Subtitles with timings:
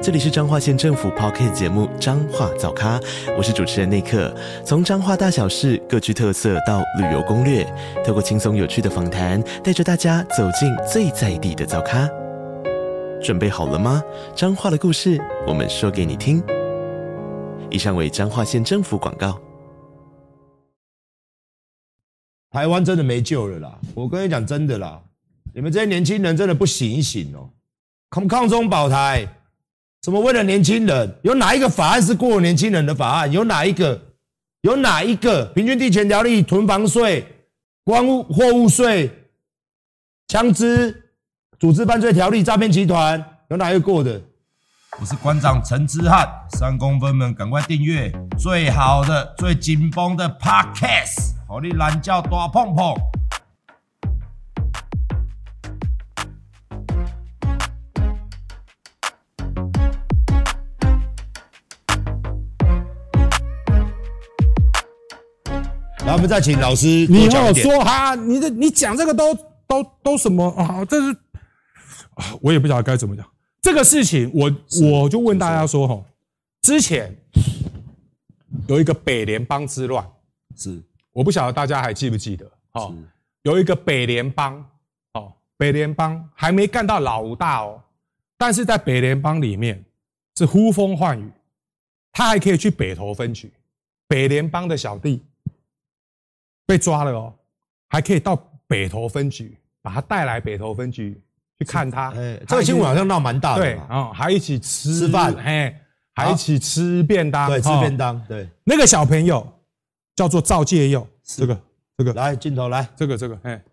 [0.00, 3.00] 这里是彰化县政府 Podcast 节目《彰化早咖》，
[3.36, 4.32] 我是主持人内克。
[4.64, 7.66] 从彰化大小事各具特色到旅游攻略，
[8.06, 12.08] 透过轻松有趣的访谈，带着大家走进最在地的早咖。
[13.20, 14.00] 准备好了吗？
[14.36, 16.40] 彰化的故事，我们说给你听。
[17.68, 19.36] 以上为彰化县政府广告。
[22.52, 23.78] 台湾真的没救了啦！
[23.96, 25.02] 我跟你讲真的啦，
[25.52, 27.50] 你们这些年轻人真的不醒一醒哦！
[28.10, 29.26] 抗抗中保台。
[30.00, 31.18] 怎么为了年轻人？
[31.22, 33.30] 有哪一个法案是过了年轻人的法案？
[33.32, 34.00] 有哪一个？
[34.62, 35.44] 有哪一个？
[35.46, 37.26] 平均地权条例、囤房税、
[37.84, 39.10] 关物货物税、
[40.28, 41.10] 枪支、
[41.58, 44.20] 组织犯罪条例、诈骗集团，有哪一个过的？
[45.00, 52.94] 我是馆长陈之汉，三公分们赶快订阅最好的、最紧绷的 Podcast，好你懒觉大碰碰。
[66.18, 69.32] 我们再请老师，你要说哈，你这你讲这个都
[69.68, 70.84] 都都什么啊？
[70.84, 71.16] 这是
[72.14, 73.24] 啊，我也不晓得该怎么讲
[73.62, 74.28] 这个事情。
[74.34, 74.52] 我
[74.82, 76.04] 我就问大家说哈，
[76.60, 77.16] 之前
[78.66, 80.04] 有一个北联邦之乱，
[80.56, 82.50] 是我不晓得大家还记不记得？
[82.72, 82.92] 哦，
[83.42, 84.68] 有一个北联邦，
[85.12, 87.80] 哦，北联邦还没干到老大哦，
[88.36, 89.84] 但是在北联邦里面
[90.36, 91.30] 是呼风唤雨，
[92.10, 93.52] 他还可以去北投分局，
[94.08, 95.22] 北联邦的小弟。
[96.68, 97.34] 被抓了哦，
[97.88, 101.18] 还可以到北投分局，把他带来北投分局
[101.58, 102.10] 去看他。
[102.10, 103.62] 哎，这个新闻好像闹蛮大的。
[103.62, 105.74] 对啊，还一起吃吃饭，嘿，
[106.14, 107.48] 还一起吃便当。
[107.48, 108.22] 对，吃便当。
[108.28, 109.50] 对，那个小朋友
[110.14, 111.58] 叫做赵介佑，这个
[111.96, 113.64] 这个来镜头来，这个这个，哎，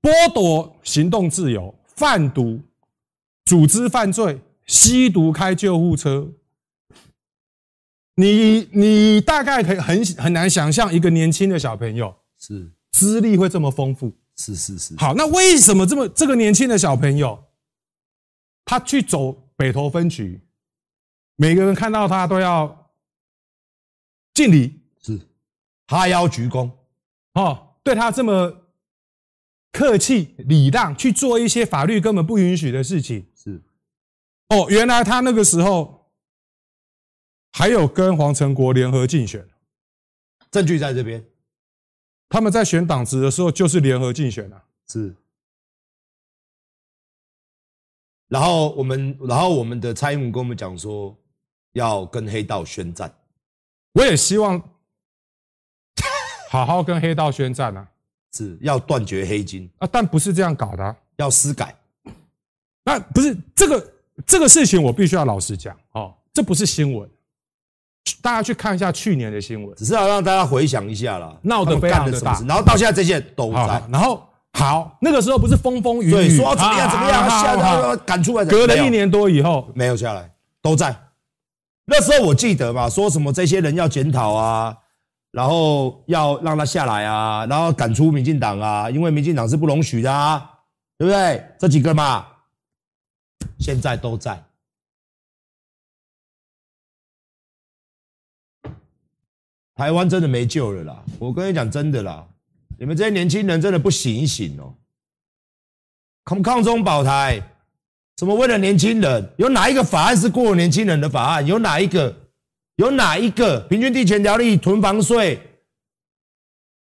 [0.00, 2.60] 剥夺行动自由，贩毒，
[3.44, 6.28] 组织犯罪，吸毒，开救护车。
[8.14, 12.14] 你你大概可以很很难想象一个年轻的小朋友。
[12.40, 12.72] 是。
[12.90, 14.96] 资历会这么丰富，是是是。
[14.96, 17.44] 好，那为什么这么这个年轻的小朋友，
[18.64, 20.40] 他去走北投分局，
[21.36, 22.90] 每个人看到他都要
[24.34, 25.20] 敬礼，是。
[25.86, 26.70] 哈腰鞠躬，
[27.34, 28.68] 哦，对他这么
[29.72, 33.62] 客气礼让，去做一些法律根本不允许的事情，是。
[34.48, 36.12] 哦，原来他那个时候
[37.52, 39.48] 还有跟黄成国联合竞选，
[40.50, 41.24] 证据在这边。
[42.30, 45.14] 他们在选党职的时候就是联合竞选啊，是。
[48.28, 51.14] 然后我们，然后我们的蔡英文跟我们讲说，
[51.72, 53.12] 要跟黑道宣战。
[53.92, 54.62] 我也希望
[56.48, 57.90] 好好跟黑道宣战啊，
[58.32, 61.76] 是要断绝黑金啊，但不是这样搞的啊，要私改。
[62.84, 63.92] 那不是这个
[64.24, 67.10] 这个事情，我必须要老实讲哦，这不是新闻。
[68.22, 73.82] 大家去看一下去年的新闻，只是要让大家回想一下啦，闹得非常的大，然后到现在这些都在。
[73.90, 74.22] 然后
[74.52, 78.44] 好，那个时候不是风风雨雨，对，说要怎么样怎么样，吓他赶出来。
[78.44, 80.30] 隔了一年多以后，没有下来，
[80.60, 80.94] 都在。
[81.86, 84.76] 那时候我记得嘛，说什么这些人要检讨啊，
[85.30, 90.50] 然后要让他下来啊，然后赶出民进党啊，因为民进党是不容许的啊，
[90.98, 91.44] 对不对？
[91.58, 92.26] 这几个嘛，
[93.58, 94.42] 现在都在。
[99.80, 101.02] 台湾真的没救了啦！
[101.18, 102.22] 我跟你讲真的啦，
[102.78, 104.74] 你们这些年轻人真的不醒一醒哦！
[106.22, 107.42] 抗抗中保台，
[108.14, 109.26] 怎么为了年轻人？
[109.38, 111.46] 有哪一个法案是过年轻人的法案？
[111.46, 112.14] 有哪一个？
[112.76, 113.58] 有哪一个？
[113.70, 115.40] 平均地权条例、囤房税、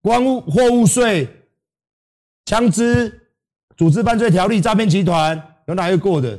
[0.04, 1.28] 关物货物税、
[2.46, 3.28] 枪支、
[3.75, 6.38] 组织犯罪条例、诈骗集团，有哪一个过的？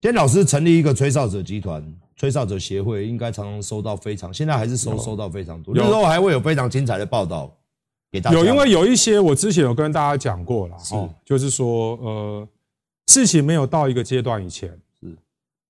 [0.00, 1.84] 今天老师成立一个吹哨者集团。
[2.24, 5.84] 吹哨者协会应该常常收到非常，现在还是收收到非常多，有。
[5.84, 7.54] 时候还会有非常精彩的报道
[8.10, 8.38] 给大家。
[8.38, 12.48] 有，因为有一些我之前有跟大家讲过了，哦，就是说，呃，
[13.08, 15.14] 事情没有到一个阶段以前，是，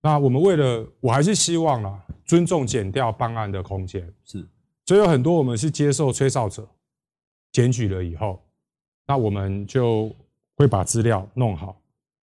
[0.00, 4.46] 那我们为了，我还是希望啦，尊重减掉办案的空间，是，
[4.86, 6.64] 所以有很多我们是接受吹哨者
[7.50, 8.40] 检举了以后，
[9.08, 10.14] 那我们就
[10.54, 11.76] 会把资料弄好，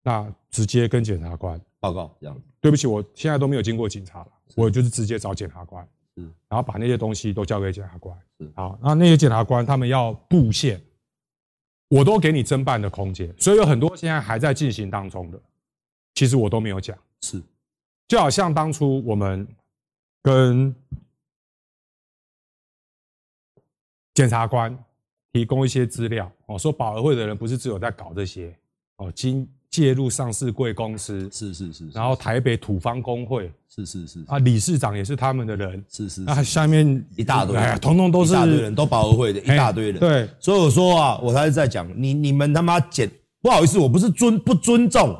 [0.04, 2.42] 那直接跟检察官报告这样子。
[2.62, 5.86] 对不起，我现在都没有经过警察了，我就是直接找检察官，
[6.16, 10.80] 嗯，然后把那些东西都交给检察官，是，好，那那些检察官他们要布线，
[11.90, 15.42] 我都给你侦办的空间，所以有很多现在还在进行当中的，
[16.14, 16.98] 其实我都没有讲。
[17.22, 17.42] 是，
[18.08, 19.48] 就好像当初我们
[20.22, 20.76] 跟
[24.14, 24.78] 检察官
[25.32, 28.56] 提供一些资料，哦，说保和会的人不是只有在搞这些，
[28.98, 36.86] 哦，经介入上市贵公司，是是是，然后台北土方工会，是是是，啊，理事长也是他们的人，是是，啊，下面
[37.16, 43.10] 一大堆，哎，统统都是一大堆人，都保和会的一大堆人，对，所以我说啊，我才是在讲，你你们他妈捡，
[43.42, 45.18] 不好意思，我不是尊不尊重，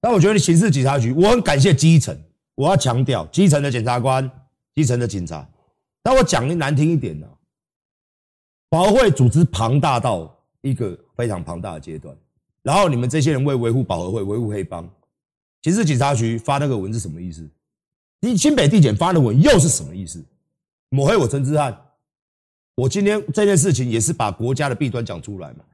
[0.00, 2.18] 但我觉得你刑事警察局，我很感谢基层，
[2.54, 4.28] 我要强调基层的检察官、
[4.74, 5.46] 基层的警察，
[6.02, 7.26] 但我讲的难听一点呢，
[8.70, 12.16] 保和会组织庞大到一个非常庞大的阶段。
[12.62, 14.88] 然后你们这些人为维护保和会、维护黑帮，
[15.62, 17.48] 刑事警察局发那个文是什么意思？
[18.20, 20.22] 你新北地检发的文又是什么意思？
[20.90, 21.74] 抹黑我陈志汉，
[22.74, 25.64] 我今天这件事情也是把国家的弊端讲出来嘛。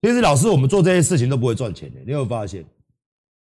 [0.00, 2.64] 其实老师，我们做这些事情都不会赚钱的，你有没有发现？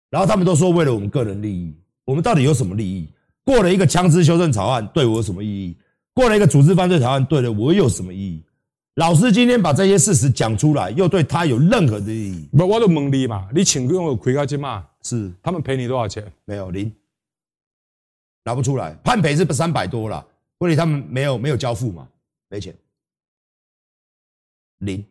[0.09, 1.73] 然后他们都说为了我们个人利益，
[2.03, 3.07] 我们到底有什么利益？
[3.45, 5.77] 过了一个枪支修正草案对我有什么意义？
[6.13, 8.43] 过了一个组织犯罪草案对了我有什么意义？
[8.99, 12.49] 老师今天把这些事实讲出来，又对他有任何的意义？
[12.51, 14.85] 不，我都问你嘛，你请用我亏个金嘛？
[15.03, 15.31] 是。
[15.41, 16.29] 他们赔你多少钱？
[16.43, 16.93] 没有零，
[18.43, 22.09] 拿不出来，判赔是三百多了，问题他们没有没有交付嘛，
[22.49, 22.75] 没钱，
[24.79, 25.01] 零。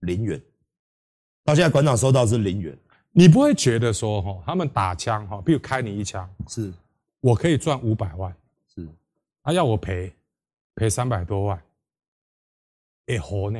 [0.00, 0.42] 零元，
[1.44, 2.76] 到现在馆长收到是零元，
[3.12, 6.72] 你不会觉得说哈，他们打枪哈，比如开你一枪，是。
[7.20, 8.34] 我可以赚五百万，
[8.74, 8.84] 是。
[9.44, 10.12] 他要我赔。
[10.76, 11.60] 赔三百多万，
[13.06, 13.58] 也活呢？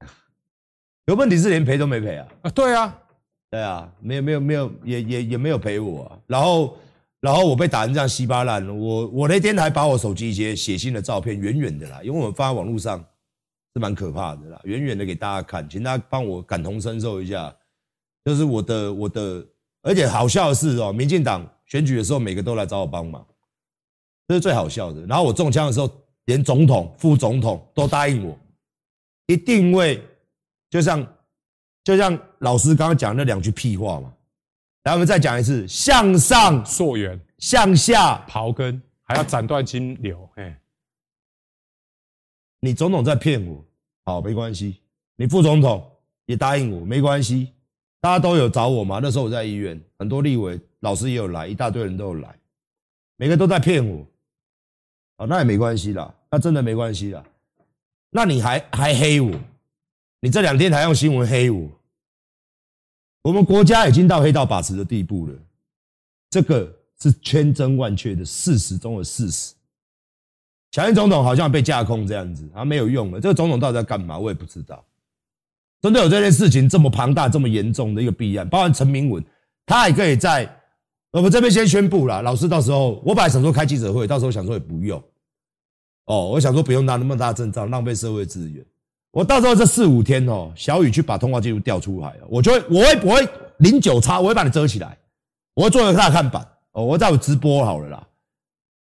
[1.08, 2.28] 有问题是连赔都没赔啊！
[2.42, 3.02] 啊，对啊，
[3.50, 6.20] 对啊，没有没有没有，也也也没有赔我啊。
[6.26, 6.76] 然后
[7.20, 13.02] 然后我被打成这样稀巴烂，我我那天还把我手机一些血腥的照片远远的啦，因为我们放在网络上
[13.72, 17.56] 是蛮可怕的啦，远远的给大家看，请大家帮我感同身受一下。
[18.22, 19.46] 就是我的我的，
[19.80, 23.26] 而且好笑的是哦，民进党选举的时候，每个都来找我帮忙，
[24.26, 25.06] 这是最好笑的。
[25.06, 25.90] 然后我中枪的时候。
[26.28, 28.38] 连总统、副总统都答应我，
[29.28, 29.98] 一定会，
[30.68, 31.14] 就像
[31.82, 34.12] 就像老师刚刚讲那两句屁话嘛。
[34.84, 40.28] 来，我们再讲一次：向上溯源，向下刨根，还要斩断金流。
[40.34, 40.60] 哎，
[42.60, 43.64] 你总统在骗我，
[44.04, 44.82] 好，没关系。
[45.16, 45.90] 你副总统
[46.26, 47.54] 也答应我，没关系。
[48.02, 49.00] 大家都有找我嘛？
[49.02, 52.38] 那时候我在医院，很多立委老师也有来，一大堆人都有来，
[53.16, 54.06] 每个都在骗我。
[55.18, 56.12] 哦，那也没关系啦。
[56.30, 57.22] 那真的没关系啦，
[58.10, 59.30] 那你还还黑我？
[60.20, 61.70] 你这两天还用新闻黑我？
[63.22, 65.34] 我们国家已经到黑道把持的地步了，
[66.30, 69.54] 这个是千真万确的事实中的事实。
[70.70, 73.20] 小英总统好像被架空这样子，他没有用了。
[73.20, 74.18] 这个总统到底在干嘛？
[74.18, 74.84] 我也不知道。
[75.80, 79.24] 真的有这件事情这么庞大、这么严重的一个弊案，包含陈明文，
[79.64, 80.57] 他还可以在
[81.12, 82.20] 我们这边先宣布了。
[82.22, 85.02] 老师，到时候我本来想说开记者会，到时候想说也不用。
[86.04, 88.64] 哦，我想说不用拿那么大阵仗，浪费社会资源。
[89.10, 93.28] 我到时候这四五天哦，小雨去把通话记录调出来，我就会，我会，我会
[93.58, 94.96] 零九叉，我会把你遮起来，
[95.54, 98.06] 我会做一个大看板哦，我在我直播好了啦，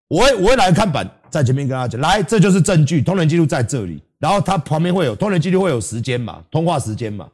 [0.08, 7.28] 我会，我会来看板在前面跟他讲，来，这就是证据，通联记录在这里，然后他旁边会有通联记录会有时间嘛，通话时间嘛。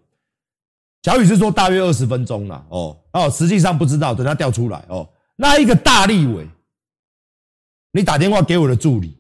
[1.03, 5.09] 小雨是说大约二十分钟啦，哦哦，实际上不知道，等他调出来哦。
[5.37, 6.47] 那一个大立委，
[7.93, 9.17] 你打电话给我的助理。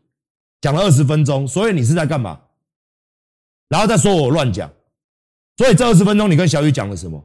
[0.60, 2.38] 讲了二十分钟，所以你是在干嘛？
[3.70, 4.70] 然后再说我乱讲，
[5.56, 7.24] 所以这二十分钟你跟小雨讲了什么？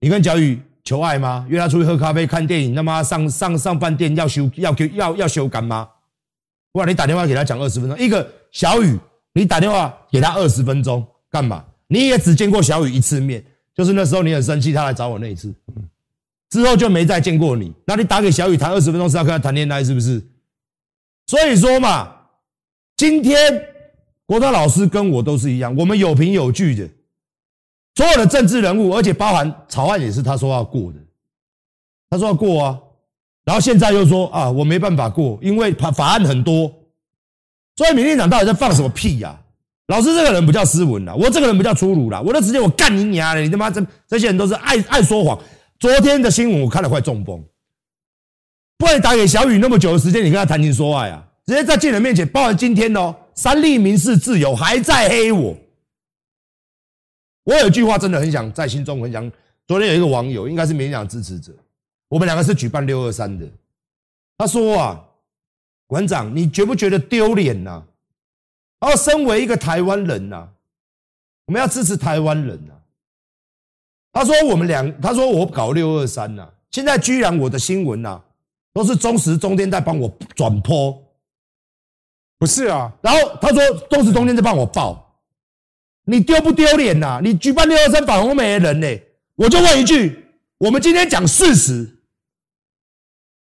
[0.00, 1.46] 你跟小雨求爱吗？
[1.48, 2.74] 约他出去喝咖啡、看电影？
[2.74, 5.88] 他妈上上上饭店要修要要要修干吗？
[6.72, 9.00] 不然你打电话给他讲二十分钟，一个小雨，
[9.32, 11.64] 你打电话给他二十分钟干嘛？
[11.86, 13.42] 你也只见过小雨一次面，
[13.74, 15.54] 就是那时候你很生气，他来找我那一次，
[16.50, 17.72] 之后就没再见过你。
[17.86, 20.22] 那你打给小雨谈二十分钟是要跟他谈恋爱是不是？
[21.26, 22.16] 所以说嘛。
[22.94, 23.36] 今天
[24.26, 26.88] 国涛老师跟我都是一样，我们有凭有据的，
[27.96, 31.00] 所有的政治人物，而且包含草案也是他说要过的，
[32.08, 32.78] 他说要过啊，
[33.44, 36.72] 然后现在又说啊，我没办法过，因为法法案很多，
[37.76, 39.41] 所以民进党到底在放什么屁呀？
[39.88, 45.38] 老师这个人不叫斯文啦，我这个人不叫粗鲁啦，我就直接我干你娘的，你他妈这这些人都是爱爱说谎。
[45.78, 47.44] 昨天的新闻我看了快中风，
[48.78, 51.26] 不然打给小雨那么久的时间，你跟他谈情说爱啊？
[51.44, 55.56] 直接在记者面前，包含今天哦，三立民事自由还在黑我。
[57.44, 59.30] 我有一句话真的很想在心中很想。
[59.66, 61.52] 昨天有一个网友，应该是民进党支持者，
[62.08, 63.44] 我们两个是举办六二三的。
[64.38, 65.04] 他说啊，
[65.86, 67.82] 馆长，你觉不觉得丢脸呐？
[68.82, 70.48] 然后身为一个台湾人呐、啊，
[71.46, 72.82] 我们要支持台湾人呐、啊。
[74.12, 78.24] 他说我们两，他说我搞六二三呐，现在居然我的新闻呐、啊，
[78.74, 81.00] 都是中时中天在帮我转播，
[82.40, 82.92] 不是啊？
[83.00, 85.16] 然后他说中时中天在帮我报，
[86.06, 87.20] 你丢不丢脸呐？
[87.22, 89.02] 你举办六二三反红媒的人呢？
[89.36, 90.26] 我就问一句，
[90.58, 91.98] 我们今天讲事实，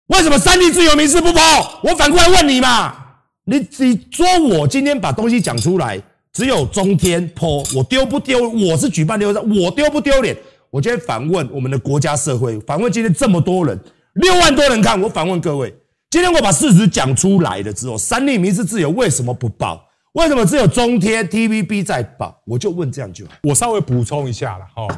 [0.06, 1.80] 为什么三立自由民事不报？
[1.82, 3.05] 我反过来问你嘛，
[3.48, 4.26] 你你说
[4.58, 8.48] 我今天把东西讲出来，只有中天播，我丢不丢？
[8.50, 10.36] 我是举办六二三，我丢不丢脸？
[10.68, 13.78] 我今天反问我们的国家社会，反问今天这么多人，
[14.14, 15.72] 六万多人看，我反问各位，
[16.10, 19.88] 今天我把事实讲出来了之后，三立民视自由为什么不报？
[20.14, 22.42] 为什么只有中天 TVB 在报？
[22.46, 23.32] 我就问这样就好。
[23.44, 24.92] 我稍微补充一下了，哦，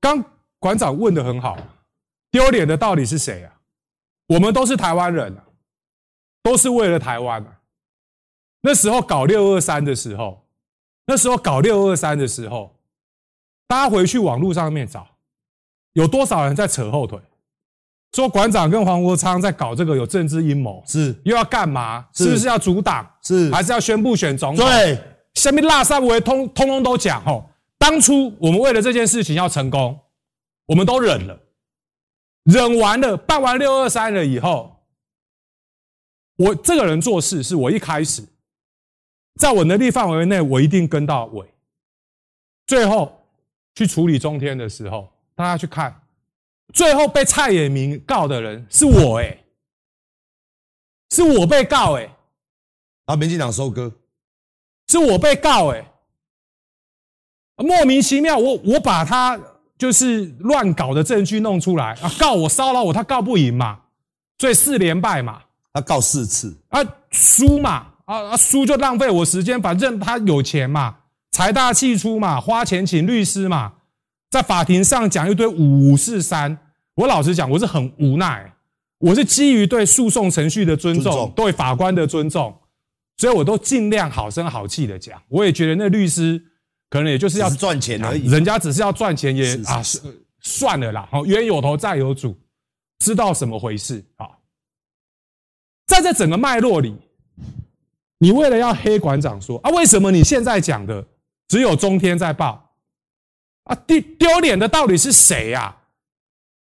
[0.00, 0.24] 刚
[0.60, 1.58] 馆长问的很好，
[2.30, 3.50] 丢脸的到底是谁啊？
[4.28, 5.36] 我们都是台湾人，
[6.44, 7.44] 都是为了台湾。
[8.60, 10.46] 那时候搞六二三的时候，
[11.06, 12.70] 那时候搞六二三的时候。
[13.66, 15.08] 大家回去网络上面找，
[15.94, 17.18] 有多少人在扯后腿，
[18.12, 22.06] 说馆长跟黄国昌在搞这个有政治阴谋，是又要干嘛？
[22.12, 23.10] 是不是要阻挡？
[23.22, 24.66] 是还是要宣布选总统？
[24.66, 24.98] 对，
[25.32, 27.44] 下面拉萨维通通通都讲哦。
[27.78, 29.98] 当初我们为了这件事情要成功，
[30.66, 31.36] 我们都忍了，
[32.44, 34.73] 忍完了，办完六二三了以后，
[36.36, 38.24] 我这个人做事是我一开始
[39.40, 41.46] 在我能力范围内，我一定跟到尾，
[42.66, 43.20] 最后。
[43.76, 46.00] 去处理中天的时候，大家去看，
[46.72, 49.44] 最后被蔡衍明告的人是我哎、欸，
[51.10, 52.16] 是我被告哎、欸，
[53.06, 53.92] 啊，民进党收割，
[54.86, 59.36] 是我被告哎、欸，莫名其妙，我我把他
[59.76, 61.94] 就是乱搞的证据弄出来。
[61.94, 63.86] 啊，告我骚扰我，他告不赢嘛，
[64.38, 65.43] 所以四连败嘛，
[65.74, 70.96] 他告四次啊，输嘛啊啊输就浪费我时间，反正他有钱嘛。
[71.32, 73.72] 财大气粗嘛，花钱请律师嘛，
[74.30, 76.56] 在法庭上讲一堆五五四三。
[76.94, 78.54] 我老实讲，我是很无奈，
[78.98, 82.56] 我是基于对诉讼程序的尊重，对法官的尊重，
[83.16, 85.20] 所以我都尽量好声好气的讲。
[85.28, 86.40] 我也觉得那律师
[86.88, 89.82] 可能也就是要赚钱而已，人家只是要赚钱也，啊
[90.38, 91.08] 算了啦。
[91.10, 92.38] 好，冤有头债有主，
[93.00, 94.28] 知道什么回事啊？
[95.86, 96.96] 在这整个脉络里，
[98.18, 101.06] 你为了要黑馆长说啊，为什么你现在讲的？
[101.46, 102.74] 只有中天在报
[103.64, 103.74] 啊！
[103.86, 105.76] 丢丢脸的到底是谁呀？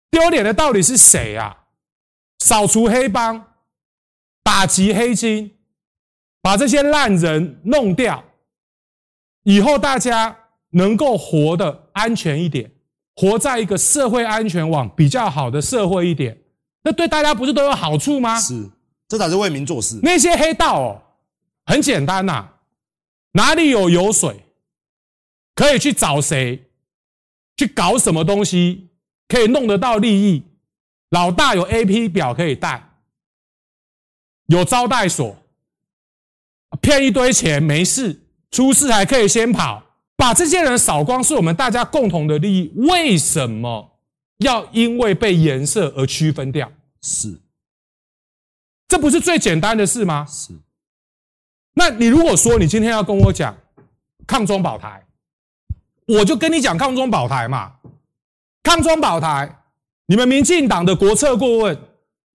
[0.08, 1.64] 丢脸的到底是谁呀？
[2.38, 3.44] 扫除黑帮，
[4.44, 5.50] 打击黑金，
[6.40, 8.22] 把这些烂人弄掉，
[9.42, 10.34] 以后大家
[10.70, 12.70] 能够活得安全一点，
[13.16, 16.40] 活在一个社会安全网比较好的社会一点，
[16.84, 18.38] 那对大家不是都有好处吗？
[18.38, 18.70] 是，
[19.08, 19.98] 这才是为民做事。
[20.02, 21.02] 那些黑道哦，
[21.66, 22.48] 很简单呐，
[23.32, 24.44] 哪里有油水？
[25.54, 26.70] 可以去找谁，
[27.56, 28.90] 去搞什么东西，
[29.26, 30.44] 可以弄得到利益。
[31.10, 32.90] 老大有 AP 表可以带，
[34.46, 35.36] 有招待所，
[36.80, 39.82] 骗一堆钱没事，出事还可以先跑，
[40.16, 42.72] 把这些人扫光，是我们大家共同的利益。
[42.76, 43.98] 为什么
[44.38, 46.70] 要因为被颜色而区分掉？
[47.02, 47.40] 是，
[48.88, 50.26] 这不是最简单的事吗？
[50.28, 50.52] 是。
[51.75, 53.57] 那你如果说你今天要跟我讲
[54.26, 55.04] 抗中保台。
[56.09, 57.71] 我就跟你讲抗中保台嘛，
[58.62, 59.59] 抗中保台，
[60.07, 61.78] 你们民进党的国策顾问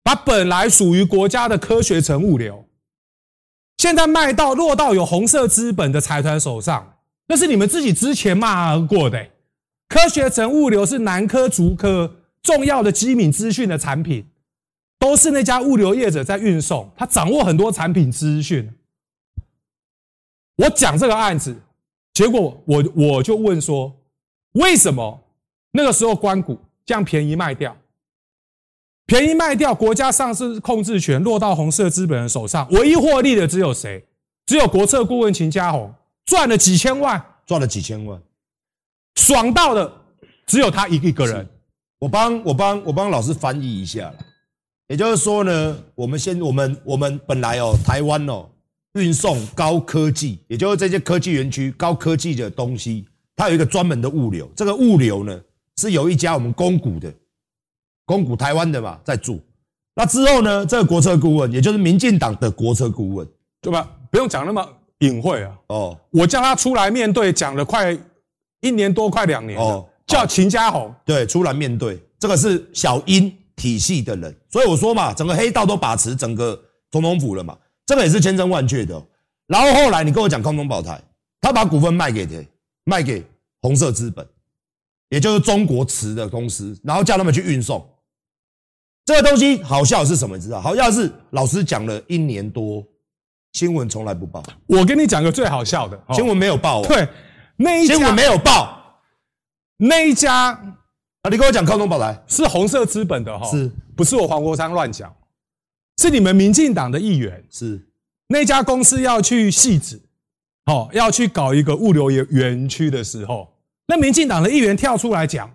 [0.03, 2.67] 把本来属于国家的科学城物流，
[3.77, 9.27] 现在卖到落到有红色资本的财团手上，那是你们自己之前骂过的。
[9.89, 14.23] 科学城物流是南科、竹科重要的机敏资讯的产品，
[14.99, 18.71] 都是那家物流业者在运送，他掌握很多产品资讯。
[20.55, 21.55] 我讲这个案子。
[22.13, 23.91] 结果我我就问说，
[24.51, 25.19] 为什么
[25.71, 27.75] 那个时候关谷这样便宜卖掉？
[29.07, 34.05] 便宜卖掉，国家上市控制权落到红色资本人手上，唯一获利的只有谁？
[34.45, 35.91] 只有国策顾问秦家宏
[36.23, 38.21] 赚了几千万，赚了几千万，
[39.15, 39.91] 爽到的
[40.45, 41.49] 只有他一一个人。
[41.97, 44.15] 我帮我帮我帮老师翻译一下了，
[44.87, 48.49] 也就是说呢，我们先我们我们本来哦，台湾哦。
[48.95, 53.03] 运送高科技，也就是这些科技园区高科技的东西，
[53.35, 54.47] 它有一个专门的物流。
[54.55, 55.41] 这个物流呢，
[55.77, 57.11] 是有一家我们公股的，
[58.05, 59.35] 公股台湾的嘛，在做。
[59.95, 63.27] 那之后呢，这个国策顾问，也就是民进党的国策顾问，
[63.61, 63.89] 对吧？
[64.11, 64.63] 不用讲那么
[64.99, 65.57] 隐晦啊。
[65.69, 67.97] 哦，我叫他出来面对，讲了快
[68.59, 71.99] 一年多，快两年哦，叫秦家宏，对，出来面对。
[72.19, 76.59] 这个是小英体系的人，所以我说嘛，整个黑道都把持整个
[76.91, 77.57] 总统府了嘛。
[77.85, 79.01] 这个也是千真万确的，
[79.47, 81.01] 然后后来你跟我讲空中宝台，
[81.41, 82.47] 他把股份卖给谁？
[82.85, 83.25] 卖给
[83.61, 84.27] 红色资本，
[85.09, 87.85] 也就是中国瓷的公司，然后叫他们去运送。
[89.05, 90.35] 这个东西好笑是什么？
[90.37, 90.61] 你知道？
[90.61, 92.85] 好笑是老师讲了一年多，
[93.51, 94.43] 新闻从来不报。
[94.65, 96.81] 我跟你讲个最好笑的，新闻没有报。
[96.83, 97.07] 对，
[97.57, 99.01] 那一家新闻没有报。
[99.77, 100.77] 那一家
[101.23, 105.13] 啊，你跟我讲空中宝来是红色资本的哈，是不是我黄国昌乱讲？
[105.97, 107.87] 是你们民进党的议员是
[108.27, 110.01] 那家公司要去汐止，
[110.65, 113.53] 哦，要去搞一个物流园园区的时候，
[113.87, 115.49] 那民进党的议员跳出来讲，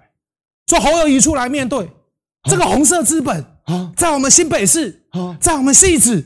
[0.69, 1.89] 说侯友宜出来面对。
[2.49, 6.25] 这个红色资本啊，在我们新北市啊，在我们汐止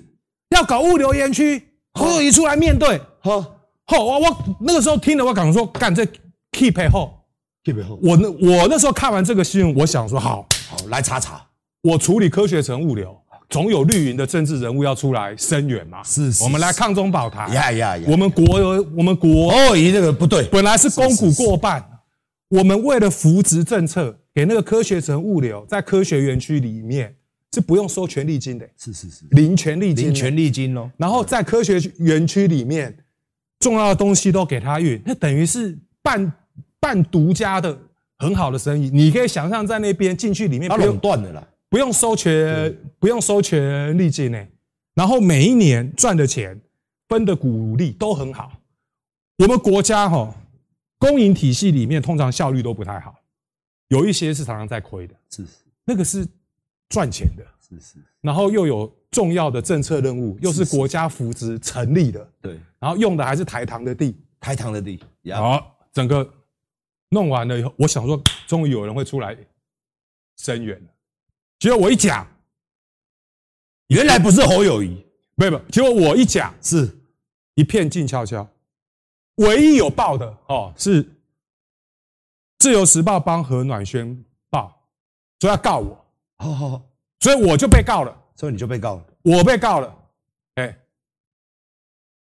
[0.51, 1.61] 要搞物流园区，
[1.95, 3.01] 侯友宜出来面对。
[3.21, 3.41] 好，
[3.87, 6.05] 好，我我那个时候听了，我敢说干这
[6.53, 7.22] keep 背后
[7.65, 7.99] ，keep 背后。
[8.03, 11.45] 我那我那时候看完这个新闻，我想说好，好来查查。
[11.83, 13.17] 我处理科学城物流，
[13.49, 16.03] 总有绿营的政治人物要出来声援嘛。
[16.05, 17.49] 是，是，我们来抗中保台。
[17.55, 18.05] 呀呀呀！
[18.09, 21.85] 我们国有我们国侯友宜这个不对，本来是公股过半，
[22.49, 24.19] 我们为了扶植政策。
[24.35, 27.15] 给那个科学城物流在科学园区里面
[27.53, 30.91] 是不用收权利金的，是是是，零权利金，零权利金哦。
[30.97, 32.97] 然后在科学园区里面，
[33.61, 36.33] 重要的东西都给他运，那等于是半
[36.83, 37.79] 半独家的
[38.19, 38.91] 很好的生意。
[38.91, 44.45] 你可以想象在那边进去里面，它垄断的啦，不用收权，不用收权利金呢。
[44.95, 46.61] 然后每一年赚的钱
[47.09, 48.51] 分的股利都很好。
[49.39, 50.35] 我们国家哈
[50.99, 53.15] 公营体系里面通常效率都不太好。
[53.89, 55.51] 有一些是常常在亏的，是是，
[55.85, 56.27] 那个是
[56.89, 64.99] 赚钱的，是是，然后又有重要的政策任务，又是国家扶植成立的，对，然后用的还是台糖的地，台糖的地，
[65.35, 66.27] 好，整个
[67.13, 69.37] 弄完了以后，我想说，终于有人会出来
[70.39, 70.91] 声援了。
[71.59, 72.27] 结果我一讲，
[73.89, 76.99] 原来不是侯友谊，没有没有，结果我一讲，是
[77.55, 78.49] 一片静悄悄，
[79.37, 81.09] 唯一有报的哦是。
[82.59, 84.87] 自由时报帮何暖宣报，
[85.41, 86.07] 说要告我，
[86.39, 86.83] 好好好，
[87.19, 89.93] 所以我就被告了，所以你就被告了，我被告了，
[90.55, 90.79] 哎，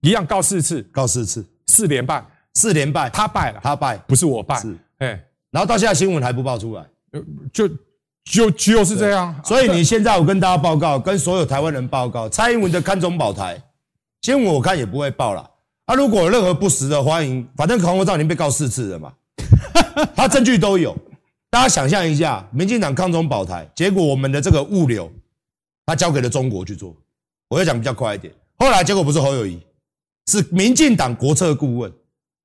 [0.03, 6.85] 一样告四次，告四次，四连败，四连败，他败了，他败，不是我败，是，哎，然后到现在新闻还不报出来，
[7.53, 7.69] 就
[8.25, 13.63] 就就是这样，所以你现在我跟大家报告，跟所有台湾人报告，蔡英文的看中保台
[14.23, 15.51] 新闻我看也不会报了，
[15.85, 19.13] 啊，如果有任何不实的，欢迎，反正黄国照已经被告四次了嘛。
[20.17, 20.97] 他证据都有，
[21.51, 25.11] 大家想象一下，民进党抗中保台，结果我们的这个物流，
[25.85, 26.97] 他交给了中国去做。
[27.49, 29.61] 我要讲比较快一点，后来结果不是侯友谊，
[30.27, 31.93] 是民进党国策顾问。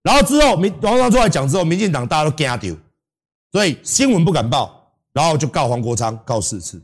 [0.04, 2.78] 然后之后，民黄国昌出来讲之后，民进党大家都惊丢，
[3.52, 6.82] 所以新闻不敢报，然后就告黄国昌告四次。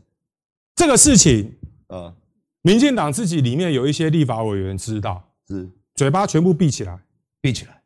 [0.76, 1.52] 这个事情，
[1.88, 2.14] 呃，
[2.62, 6.96] 民进党自己里面有一些立法委员知道，是嘴巴全部闭起来，
[7.40, 7.82] 闭起来，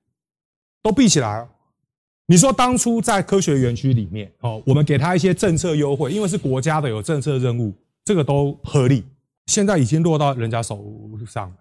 [0.83, 1.49] 都闭起来。
[2.27, 9.05] 你说当初在科学园区里面，哦，我们给他一些政策优惠，因为是国家的有政策任务，这个都合理。
[9.47, 10.85] 现在已经落到人家手
[11.27, 11.57] 上了，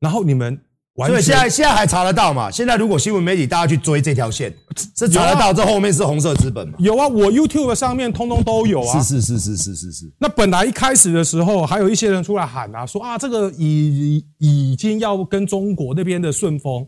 [0.00, 0.58] 然后你们
[1.06, 2.50] 所以现在现在还查得到嘛？
[2.50, 4.52] 现在如果新闻媒体大家去追这条线，
[4.96, 6.74] 是查得到，这后面是红色资本嘛？
[6.78, 9.00] 有啊，我 YouTube 上面通通都有啊。
[9.00, 10.12] 是是是是是是是。
[10.18, 16.86] 那本来一开始的时候，还有一些人出来喊啊，说啊，这个已已经要跟中国那边的顺风。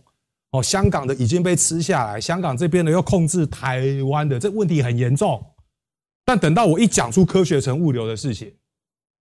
[0.52, 5.40] 哦，香港的已经被吃下来，香港这边的要控制台湾的，这问题很严重。
[6.24, 8.52] 但等到我一讲出科学城物流的事情，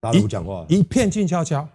[0.01, 1.69] 大家不讲话，一片静悄悄。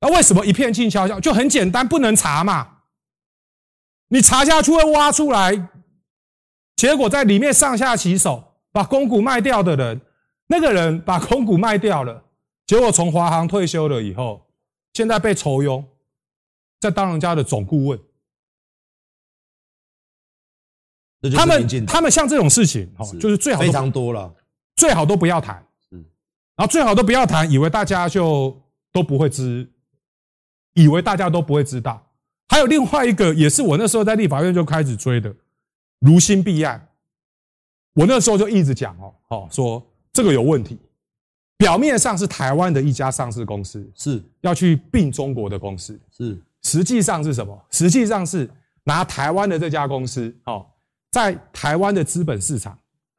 [0.00, 1.20] 那为什么一片静悄悄？
[1.20, 2.78] 就很简单，不能查嘛。
[4.08, 5.68] 你查下去会挖出来，
[6.76, 10.00] 结果在里面上下其手，把公股卖掉的人，
[10.46, 12.24] 那个人把公股卖掉了，
[12.66, 14.50] 结果从华航退休了以后，
[14.94, 15.84] 现在被酬庸，
[16.80, 18.00] 在当人家的总顾问。
[21.36, 24.34] 他们他们像这种事情，哦，就是最好非常多了，
[24.74, 25.56] 最好都不要谈，
[25.90, 28.58] 然后最好都不要谈，以为大家就
[28.90, 29.70] 都不会知，
[30.74, 32.04] 以为大家都不会知道。
[32.48, 35.34] 还有另外一个，也是我那时候在立法院就开始追的，
[36.00, 36.88] 如新币案，
[37.94, 40.78] 我那时候就一直讲哦，哦，说这个有问题，
[41.56, 47.66] 表面上是台湾的一家上市公司，是要去并中国的公司，是，实际上是什么？
[47.70, 48.50] 实际上是
[48.84, 50.66] 拿台湾的这家公司，哦。
[51.12, 52.78] 在台湾的资本市场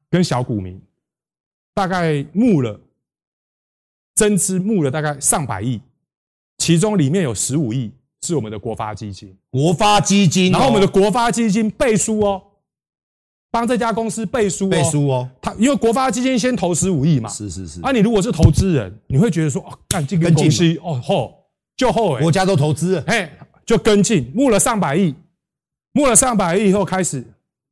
[0.10, 0.82] 跟小股民
[1.74, 2.80] 大概募了
[4.16, 5.82] 增资募了大概上百亿，
[6.62, 12.40] 其中里面有十五亿是我们的国发基金，国发基金，然后我们的国发基金背书哦，
[13.50, 21.34] 帮这家公司背书，背书哦，他因为国发基金先投十五亿嘛，是是是，啊，你如果是投资人，你会觉得说哦，干这个东西哦，后
[21.76, 23.28] 就后，国家都投资了，嘿，
[23.66, 25.16] 就跟进，募了上百亿，
[25.94, 27.26] 募了上百亿以后开始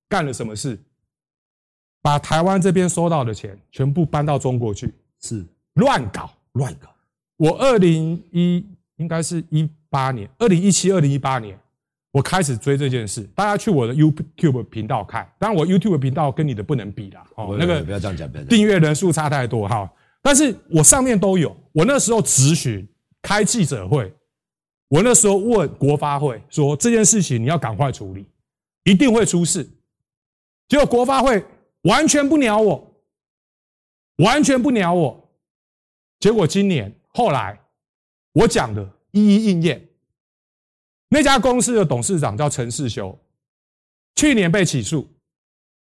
[0.09, 0.79] 干了什么事？
[2.01, 5.45] 把台湾这边收到的钱全部搬到中国去，是。
[5.75, 6.31] 乱搞。
[6.53, 6.89] 乱搞。
[7.37, 8.65] 我二零一
[8.99, 11.59] 应该是一八年，二零一七、二零一八年，
[12.11, 13.23] 我开始追这件事。
[13.35, 17.25] 大家去我的 YouTube 频道看，当然我 YouTube 频道跟你的不能比啦。
[17.35, 19.91] 哦，那个不要这样讲，不要订阅人数差太多哈。
[20.21, 22.87] 但是我上面都有，我那时候咨询
[23.21, 24.13] 开记者会，
[24.87, 28.25] 我那时候问国发会说，这件事情你要赶快处理，
[28.83, 29.67] 一定会出事。
[30.67, 31.43] 结果国发会。
[31.83, 32.93] 完全不鸟我，
[34.17, 35.29] 完全不鸟我。
[36.19, 37.57] 结果今年后来，
[38.39, 39.85] 我讲的一一应验。
[41.09, 43.17] 那家公司的董事长叫陈世修，
[44.15, 45.07] 去年被起诉。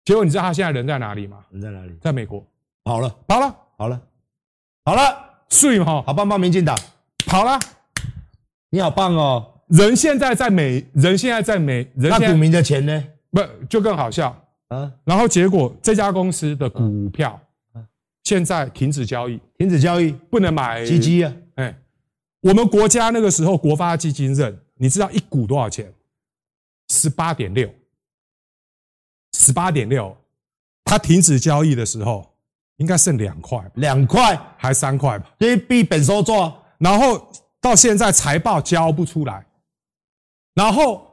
[0.04, 1.44] 结果你知道他现在人在哪里吗？
[1.50, 1.94] 人在哪里？
[2.00, 2.44] 在美国。
[2.82, 3.98] 跑了，跑了，跑了，
[4.84, 5.02] 好了，
[5.48, 6.76] 睡哈，好棒棒，民进党
[7.24, 7.58] 跑了。
[8.68, 9.62] 你好棒哦！
[9.68, 13.04] 人现在在美，人现在在美，人那股民的钱呢？
[13.30, 14.36] 不，就更好笑
[14.68, 14.92] 啊。
[15.04, 17.40] 然后结果这家公司的股票
[18.24, 21.32] 现在停止交易，停止交易，不能买基金啊！
[22.44, 25.92] 哎，我们国家那个时候国发基金认，你知道一股多少钱？
[26.90, 27.72] 十八点六，
[29.32, 30.16] 十八点六，
[30.84, 32.34] 它停止交易的时候
[32.76, 35.34] 应该剩两块，两块还三块吧？
[35.38, 39.46] 这一笔本收做，然后到现在财报交不出来，
[40.54, 41.10] 然后。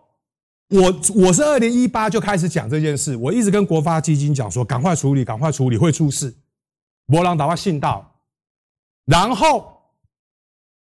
[0.74, 0.84] 我
[1.26, 6.34] 我是二零一八就开始讲这件事，我一直跟国发基金讲说，赶快处理，赶快处理，会出事。
[7.08, 8.10] 没人把我信道，
[9.04, 9.71] 然后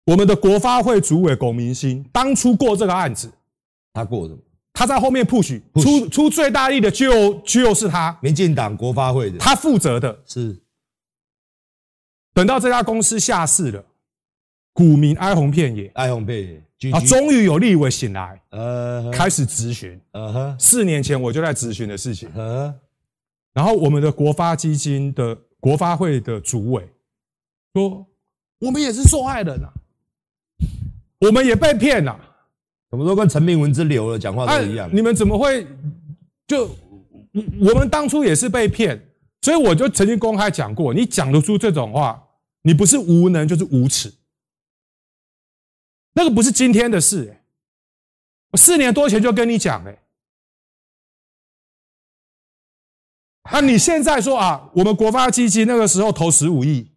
[0.05, 3.31] 我们的国发会主委龚明鑫当初过这个案子，
[3.93, 4.39] 他过什么？
[4.73, 10.59] 他在后面 push，出出最大力的就就是他，民进党国发会的，他负责的是。
[12.33, 13.83] 等到这家公司下市了，
[14.73, 16.63] 股民哀鸿遍野，哀鸿遍野。
[16.93, 16.99] 啊！
[17.01, 20.01] 终于有立委醒来，呃，开始质询。
[20.13, 22.27] 呃哼，四年前我就在质询的事情。
[22.33, 22.73] 呃，
[23.53, 26.89] 然后我们的国发基金的国发会的主委
[27.75, 28.03] 说
[28.61, 29.69] ：“我们也是受害人啊，
[31.21, 32.27] 我们也被骗了。”
[32.91, 34.89] 怎么都跟陈明文之流了讲话都一样。
[34.93, 35.65] 你们怎么会
[36.45, 36.67] 就
[37.61, 39.01] 我们当初也是被骗，
[39.41, 42.21] 所以我就曾经公开讲过：你讲得出这种话，
[42.63, 44.13] 你不是无能就是无耻。
[46.11, 47.41] 那个不是今天的事，欸，
[48.51, 49.97] 我四年多前就跟你讲，哎，
[53.53, 56.91] 那你现在说啊，我们国发基金那个时候投十五亿，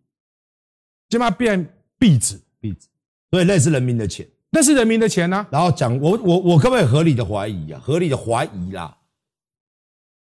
[1.10, 2.88] 现在变壁纸，壁纸，
[3.34, 5.44] 所以那是人民的钱，那是人民的钱啊。
[5.50, 7.80] 然后讲我我我可不可以合理的怀疑啊？
[7.80, 8.96] 合理的怀疑啦，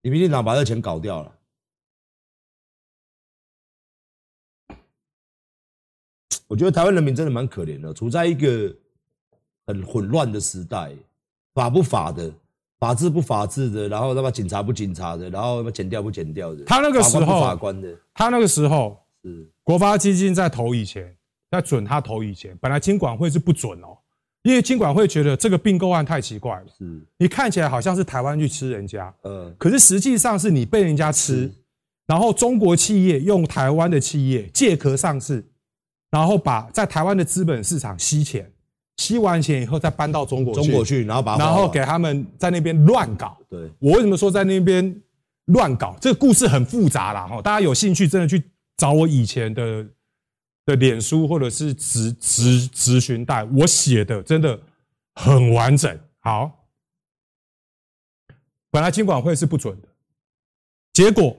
[0.03, 1.35] 你民进党把这钱搞掉了。
[6.45, 8.75] 我觉得台湾人民真的蛮可怜的，处在一个
[9.65, 10.95] 很混乱的时代，
[11.55, 12.31] 法不法的，
[12.79, 16.63] 法治不法治的，然后他妈警察不警察的，然后他妈剪掉不剪掉的。
[16.65, 21.17] 他那个时候，法官法官的，他那个时候是国发基金在投以前，
[21.49, 23.97] 在准他投以前，本来金管会是不准哦，
[24.43, 31.51] 因为金管会觉得这个并购案太奇怪了，是你看起来好像是台湾去吃人家，嗯，可是实际上是你被人家吃，
[32.07, 35.45] 然后中国企业用台湾的企业借壳上市。
[36.11, 38.51] 然后把在台湾的资本市场吸钱，
[38.97, 43.37] 吸完钱以后再搬到中国去，中国去，然后把然后给他们在那边乱搞。
[43.47, 44.99] 对，我为什么说在那边
[45.45, 45.95] 乱搞？
[46.01, 48.41] 这个故事很复杂啦，哈，大家有兴趣真的去
[48.75, 49.85] 找我以前的
[50.69, 54.61] 的脸书或者是质质质询带，我写的真的
[55.15, 55.99] 很完整。
[56.19, 56.67] 好，
[58.69, 59.87] 本来金管会是不准的，
[60.93, 61.35] 结果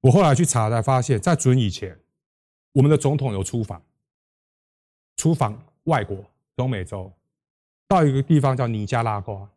[0.00, 1.98] 我后来去查才发现，在准以前。
[2.72, 3.82] 我们的总统有出访，
[5.16, 7.12] 出访外国，中美洲，
[7.88, 9.50] 到一个地方叫尼加拉瓜，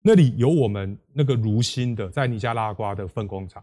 [0.00, 3.62] 那里有我们那个如新的在尼加拉瓜的分工厂，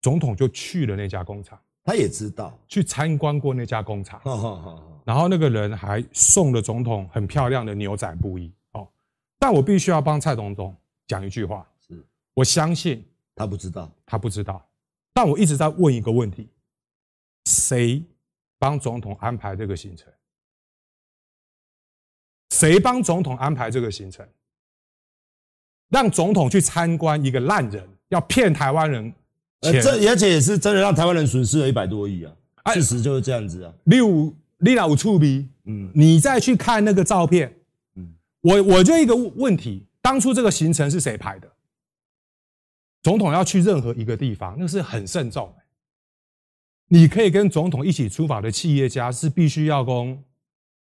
[0.00, 2.58] 总统就去了那家工厂，他也知道。
[2.68, 4.20] 去参观过那家工厂，
[5.04, 8.88] 然后那个人还送了总统很漂亮的牛仔布衣，哦，
[9.38, 10.74] 但我必须要帮蔡总统
[11.06, 12.04] 讲一句话，是。
[12.34, 14.64] 我相信他不知道，他不知道，
[15.12, 16.48] 但我一直在问一个问题。
[17.46, 18.02] 谁
[18.58, 20.12] 帮总统安排这个行程？
[22.50, 24.26] 谁帮总统安排这个行程？
[25.88, 29.12] 让总统去参观一个烂人，要骗台湾人
[29.62, 32.74] 钱，这而且也是真的让台湾人损失了一百多亿啊！
[32.74, 33.72] 事实就是这样子啊。
[33.84, 37.52] 六你老触鼻，嗯，你再去看那个照片，
[37.96, 41.50] 嗯，我我就一个问题：当初这个行程是谁排的？
[43.02, 45.52] 总统要去任何一个地方，那是很慎重。
[46.88, 50.22] 你可以跟总统一起出访的企业家是必须要供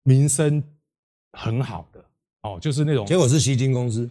[0.02, 0.62] 民生
[1.32, 2.04] 很好的
[2.42, 4.08] 哦，就是那种结果是吸金公司，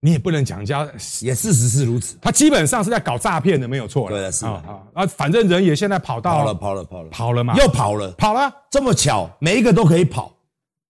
[0.00, 0.86] 你也不能讲人家，
[1.20, 2.16] 也事实是如此。
[2.20, 4.16] 他基本上是在搞诈骗的，没有错了。
[4.16, 4.62] 对的，是啊。
[4.94, 10.32] 啊，反正人也现在跑到跑了，跑了，跑了，跑了嘛，又跑了，跑了，这么巧，每一个都可以跑，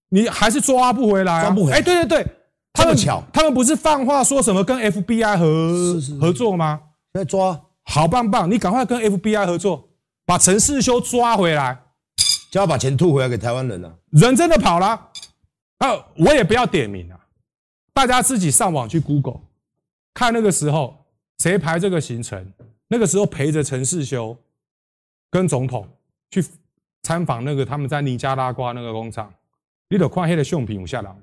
[0.09, 1.79] 你还是抓不回来，抓不回来。
[1.79, 2.27] 哎，对对对，
[2.75, 6.81] 这么巧，他们不是放话说什么跟 FBI 合合作吗？
[7.15, 9.89] 在抓，好棒棒，你赶快跟 FBI 合作，
[10.27, 11.79] 把陈世修抓回来，
[12.51, 13.91] 就要把钱吐回来给台湾人了。
[14.11, 14.89] 人真的跑了，
[15.79, 15.89] 啊，
[16.19, 17.17] 我也不要点名啊，
[17.97, 19.41] 大家自己上网去 Google
[20.13, 21.03] 看那个时候
[21.39, 22.53] 谁排这个行程，
[22.89, 24.37] 那个时候陪着陈世修
[25.31, 25.89] 跟总统
[26.31, 26.45] 去
[27.03, 29.33] 参访那个他们在尼加拉瓜那个工厂，
[29.89, 31.17] 你得看黑的相片有下来吗？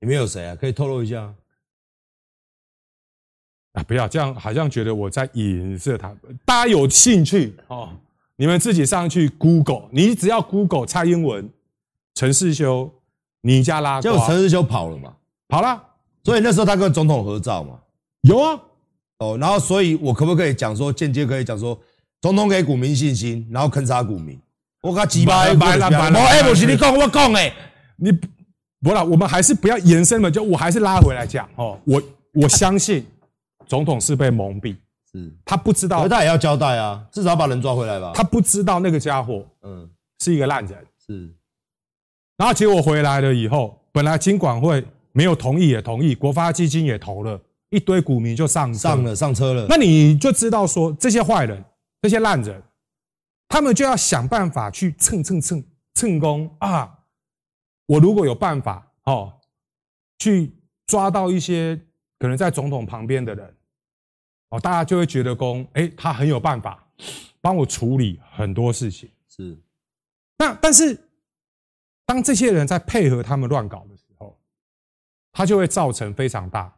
[0.00, 0.54] 里面有谁啊？
[0.54, 1.34] 可以透露一下
[3.72, 3.82] 啊！
[3.84, 6.14] 不要这样，好像觉得我在影射他。
[6.44, 7.98] 大家有兴趣哦，
[8.36, 11.50] 你们自己上去 Google，你只要 Google 蔡英文、
[12.14, 12.92] 陈世修、
[13.46, 15.12] 尼加拉瓜，结果陈世修跑了嘛？
[15.48, 15.82] 跑了，
[16.24, 17.78] 所以那时候他跟总统合照嘛？
[18.22, 18.60] 有啊。
[19.18, 21.78] 哦，然后所以我可不可以讲说，间接可以讲说，
[22.20, 24.38] 总统给股民信心，然后坑杀股民？
[24.82, 26.20] 我靠，几百百了百了！
[26.20, 27.50] 哎，不是你讲，我讲哎，
[27.96, 28.12] 你
[28.82, 31.78] 不了，我们还是不要延伸了，就我还是拉回来讲哦。
[31.86, 32.02] 我
[32.34, 33.06] 我相信
[33.66, 34.76] 总统是被蒙蔽，
[35.10, 38.12] 是他不知道，他也要交代啊，至少把人抓回来吧。
[38.14, 41.34] 他不知道那个家伙，嗯，是一个烂人，是。
[42.36, 47.40] 然后结果回来了以后，本来金管会没有同意也同意，国发基金也投了。
[47.70, 51.62] 一堆股民就上上了上车了，那你就知道说这些坏人、
[52.00, 52.62] 这些烂人，
[53.48, 57.00] 他们就要想办法去蹭蹭蹭蹭功啊！
[57.86, 59.32] 我如果有办法哦，
[60.20, 60.54] 去
[60.86, 61.78] 抓到一些
[62.20, 63.56] 可能在总统旁边的人
[64.50, 66.86] 哦，大家就会觉得公哎，他很有办法
[67.40, 69.10] 帮我处理很多事情。
[69.28, 69.58] 是，
[70.38, 70.98] 那但是
[72.06, 74.38] 当这些人在配合他们乱搞的时候，
[75.32, 76.74] 他就会造成非常大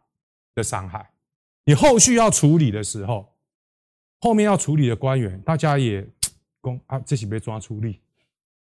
[0.55, 1.12] 的伤害，
[1.64, 3.33] 你后续要处理的时候，
[4.21, 6.05] 后面要处理的官员，大家也
[6.61, 8.01] 公啊，这是被抓处理，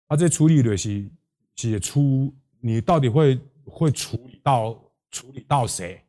[0.08, 1.10] 啊，这处理的是
[1.56, 4.78] 是出，你到底会会处理到
[5.10, 6.04] 处理到谁？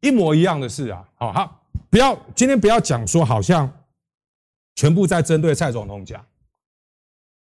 [0.00, 3.84] 一模一样的事啊，好，好，不要今天不要讲说好像
[4.74, 6.24] 全部在针对蔡总统讲，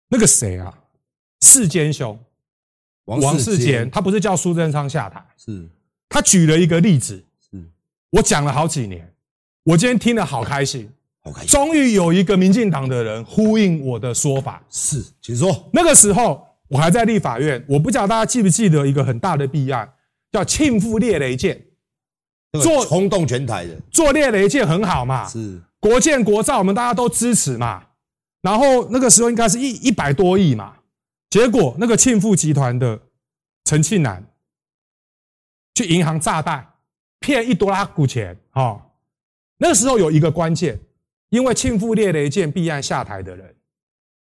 [0.07, 0.82] 那个谁啊，
[1.43, 2.17] 世坚兄，
[3.05, 5.67] 王世坚，他不是叫苏贞昌下台，是。
[6.07, 7.61] 他举了一个例子，是。
[8.11, 9.13] 我讲了好几年，
[9.63, 10.89] 我今天听了好开心，
[11.21, 14.63] 好开心，终于有一个民进党的人呼应我的说法。
[14.69, 15.69] 是，请说。
[15.73, 19.91] 那个时候我还在立法院，我不知道大家记不记得一个很大的弊案，
[20.31, 21.61] 叫庆富猎雷舰，
[22.61, 25.61] 做轰动全台的，做猎雷舰很好嘛，是。
[25.79, 27.83] 国建国造，我们大家都支持嘛。
[28.41, 30.73] 然后那个时候应该是一一百多亿嘛，
[31.33, 33.01] 结果那个庆富集团的
[33.63, 34.23] 陈庆南。
[35.73, 36.71] 去银行诈贷，
[37.19, 38.91] 骗一多拉股钱，哈，
[39.57, 40.79] 那时候有一个关键，
[41.29, 43.55] 因为庆富猎雷舰弊案下台的人，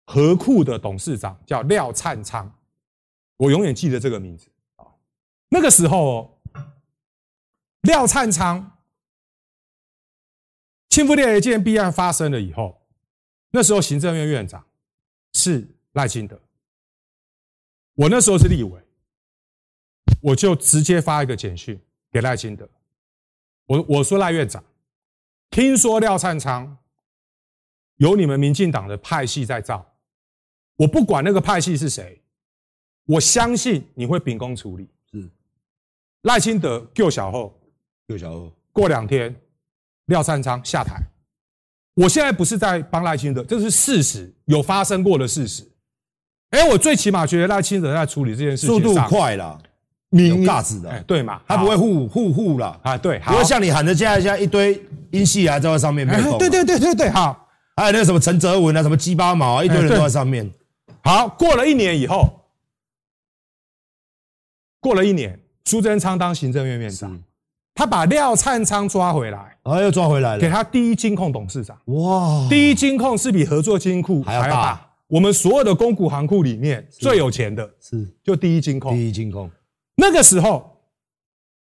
[0.06, 2.56] 合库的董事长叫廖灿昌，
[3.36, 4.86] 我永远记得这个名字啊。
[5.48, 6.40] 那个时候，
[7.80, 8.78] 廖灿昌，
[10.90, 12.80] 庆富猎雷舰弊案发生了以后，
[13.50, 14.64] 那时候行政院院长
[15.32, 16.40] 是赖清德，
[17.94, 18.80] 我那时候是立委。
[20.20, 22.68] 我就直接发一个简讯给赖清德，
[23.66, 24.62] 我我说赖院长，
[25.50, 26.78] 听说廖灿昌
[27.96, 29.84] 有你们民进党的派系在造，
[30.76, 32.22] 我不管那个派系是谁，
[33.04, 34.88] 我相信你会秉公处理。
[35.10, 35.28] 是
[36.20, 37.60] 赖清德救小后，
[38.06, 39.34] 救小后，过两天
[40.04, 41.02] 廖灿昌下台，
[41.94, 45.68] 我现在不是在帮赖清德，这是事实，有发生过的事实。
[46.52, 49.58] 哎，我最起码觉得赖清德在处理这件事情速度快了。
[50.10, 54.78] 有价值的，哎，对嘛，他不会护护护了啊，对，不会像你喊的这样一下一堆
[55.10, 60.52] 英系啊，在上面没有，对对对对对，好，还有那个什么陈泽文啊，什么鸡巴毛啊，一堆人都在上面。
[61.02, 62.28] 好，过了一年以后，
[64.80, 67.18] 过了一年，苏贞昌当行政院院长，
[67.74, 71.74] 他把廖灿昌抓回来，啊，又抓回来了，给他第一金控董事长。
[71.86, 74.78] 哇，第一金控是比合作金库还要大，
[75.12, 79.50] 我们所有的公股行库里面最有钱的，是就第一金控，第一金控。
[79.94, 80.74] 那个时候，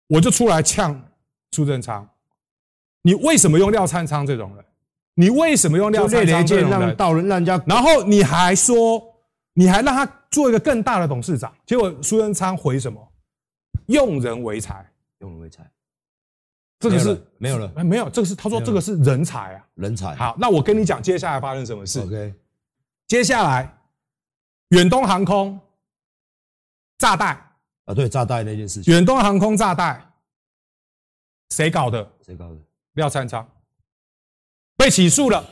[0.06, 1.02] 我就出来呛
[1.52, 2.06] 苏贞昌，
[3.00, 4.62] 你为什么用廖灿昌这种人？
[5.14, 6.94] 你为什么用廖灿昌这种人？
[6.94, 9.02] 到人让人家，然后你还说，
[9.54, 11.50] 你还让他做一个更大的董事长？
[11.64, 13.00] 结果苏贞昌回什么？
[13.86, 14.86] 用人为才，
[15.20, 15.66] 用人为才，
[16.78, 20.14] 这个是没有了，没有，这个是他说这个是人才啊，人才。
[20.16, 22.34] 好，那我跟你讲，接下来发生什么事？OK，
[23.08, 23.76] 接下来
[24.68, 25.58] 远东航空
[26.98, 27.30] 炸弹
[27.86, 30.12] 啊，对，炸弹那件事情，远东航空炸弹
[31.50, 32.06] 谁搞的？
[32.24, 32.56] 谁搞的？
[32.92, 33.48] 廖灿昌
[34.76, 35.44] 被起诉了。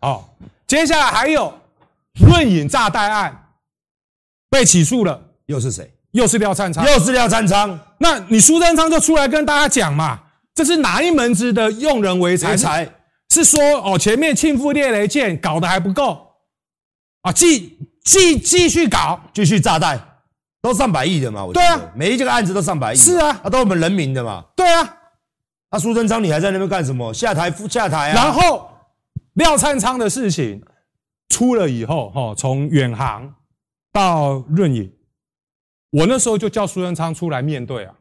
[0.00, 0.24] 哦，
[0.66, 1.52] 接下来还有
[2.14, 3.54] 润饮炸弹案
[4.48, 5.92] 被起诉了，又是谁？
[6.12, 7.78] 又是廖灿昌，又是廖灿昌。
[7.98, 10.22] 那你苏贞昌就出来跟大家讲嘛，
[10.54, 12.56] 这是哪一门子的用人为才？
[12.56, 12.90] 才
[13.28, 16.31] 是说哦，前面庆富列雷舰搞得还不够
[17.22, 20.00] 啊，继继继续搞，继续炸弹，
[20.60, 21.44] 都上百亿的嘛？
[21.44, 24.44] 我对啊，每一这个案子都上百亿，是啊，啊，都我们人民的嘛？
[24.56, 24.96] 对啊，
[25.70, 27.12] 那苏贞昌你还在那边干什么？
[27.14, 28.14] 下台下台啊！
[28.14, 28.68] 然后
[29.34, 30.62] 廖灿昌的事情
[31.28, 33.34] 出了以后，哈，从远航
[33.92, 34.92] 到润影，
[35.90, 37.94] 我那时候就叫苏贞昌出来面对啊，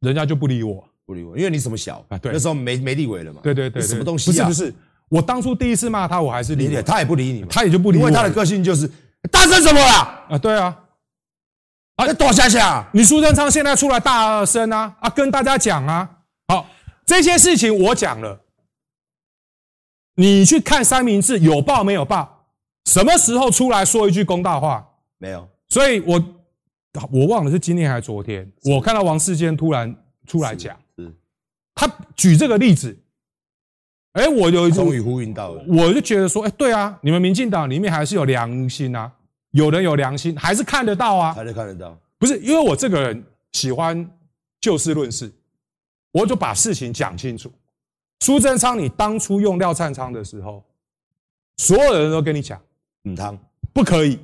[0.00, 0.84] 人家就不理我。
[1.06, 2.18] 不理我，因为你什么小啊？
[2.18, 3.40] 对，那时候没没立委了嘛。
[3.42, 4.46] 对对对，什么东西、啊？
[4.46, 4.74] 不是不是，
[5.08, 8.02] 我当初第一次骂他，我还是理解，他也不理你，他也就不理我。
[8.02, 8.90] 因为他的个性就是
[9.30, 10.26] 大声什么啦？
[10.28, 10.78] 啊，对啊，
[11.96, 12.86] 啊，躲下下。
[12.92, 16.08] 你苏贞昌现在出来大声啊啊，跟大家讲啊，
[16.48, 16.68] 好，
[17.06, 18.40] 这些事情我讲了，
[20.16, 22.46] 你去看三明治有报没有报？
[22.84, 24.86] 什么时候出来说一句公道话？
[25.18, 25.48] 没有。
[25.68, 26.22] 所以我
[27.10, 29.94] 我忘了是今天还是昨天，我看到王世坚突然
[30.26, 30.76] 出来讲。
[31.74, 32.98] 他举这个例子，
[34.18, 39.10] 哎，我有一种终于呼应到了，我就觉得说，哎，对啊，你们民进党里面还是有良心啊，
[39.52, 41.96] 有人有良心，还是看得到啊，还是看得到。
[42.18, 44.08] 不是因为我这个人喜欢
[44.60, 45.32] 就事论事，
[46.10, 47.48] 我就把事情讲清楚。
[48.20, 50.64] 苏贞昌，你当初用廖灿昌的时候，
[51.58, 52.60] 所有人都跟你讲，
[53.04, 53.38] 嗯汤
[53.72, 54.18] 不可以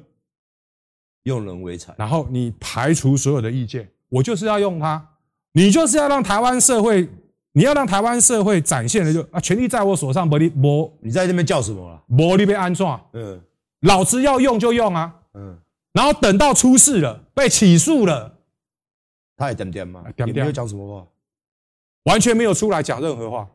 [1.22, 5.06] 用人为才，然后你排除所有的意见，我就是要用他，
[5.52, 7.08] 你就是要让台湾社会。
[7.56, 12.02] 你要让台湾社会展现的就啊，权力在我手上，不你不，你在这边叫什么了？
[12.08, 13.40] 不你被安装，嗯，
[13.82, 15.56] 老子要用就用啊，嗯，
[15.92, 18.34] 然后等到出事了，被起诉了，
[19.36, 21.06] 他也点点嘛，点点没有讲什么话，
[22.10, 23.48] 完全没有出来讲任何话。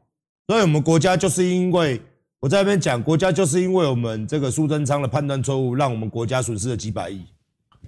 [0.48, 2.02] 所以我们国家就是因为
[2.40, 7.26] 我在那边讲，国家就是因为我们这个苏贞昌的判断错误，让我们国家损失了几百亿。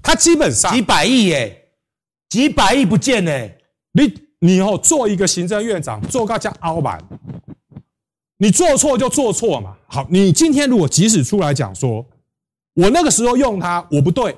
[0.04, 1.69] 他基本上几百亿耶，
[2.28, 3.50] 几百亿不见呢，
[3.93, 4.13] 你。
[4.43, 6.99] 你以后做一个行政院长，做个叫凹板，
[8.38, 9.77] 你做错就做错嘛。
[9.88, 12.04] 好，你今天如果即使出来讲说，
[12.73, 14.36] 我那个时候用他我不对，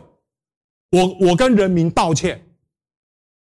[0.92, 2.46] 我我跟人民道歉，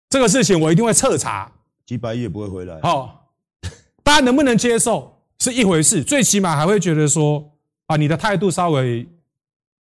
[0.09, 1.53] 这个事情我一定会彻查，
[1.87, 2.81] 几百亿也不会回来。
[2.81, 3.31] 好，
[4.03, 7.53] 大家能不能接受是一回事，最起码还会觉得说
[7.87, 9.09] 啊，你的态度稍微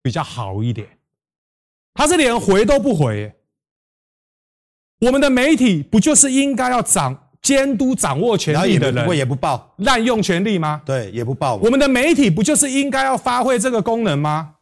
[0.02, 0.86] 比较好一点。
[1.94, 3.32] 他是连回都不回。
[4.98, 9.06] 我们的媒体不就是应该要掌监督、掌握权力的人？
[9.06, 10.82] 我也不报滥用权力吗？
[10.86, 11.56] 对，也不报。
[11.56, 14.54] 我们的媒体不就是应该要发挥这个功能吗？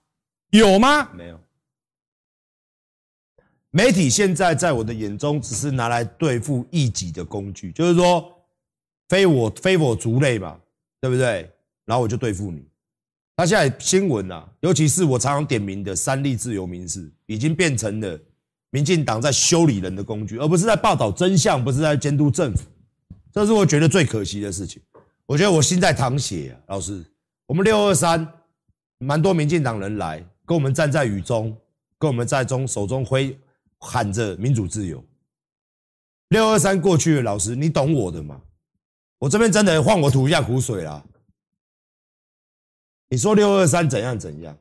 [0.50, 1.08] 有吗？
[1.14, 1.40] 没有。
[3.70, 8.32] 媒体现在在我的眼中只是拿来对付异己的工具，就是说
[9.08, 10.58] 非我非我族类嘛，
[11.00, 11.50] 对不对？
[11.84, 12.64] 然后我就对付你。
[13.36, 18.20] 他现在新闻啊，尤其是我常常点名的三立自由民视，已经变成了。
[18.74, 22.64] 民进党在修理人的工具，而不是在报道真相，不是在监督政府，
[23.30, 24.82] 这是我觉得最可惜的事情。
[25.26, 27.04] 我觉得我心在淌血啊，老师，
[27.46, 28.28] 我们六二三，
[28.98, 31.56] 蛮多民进党人来跟我们站在雨中，
[32.00, 33.38] 跟我们在中手中挥
[33.78, 35.00] 喊着民主自由。
[36.30, 38.42] 六二三过去了，老师，你懂我的吗？
[39.20, 41.00] 我这边真的换我吐一下苦水啦。
[43.08, 44.58] 你说六二三怎样怎样，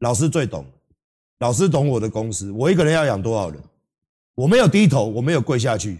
[0.00, 0.66] 老师最懂。
[1.38, 3.62] 老师懂我的公司，我一个人要养多少人？
[4.34, 5.98] 我没有低头，我没有跪下去。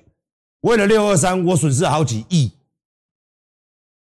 [0.61, 2.53] 为了六二三，我损失好几亿。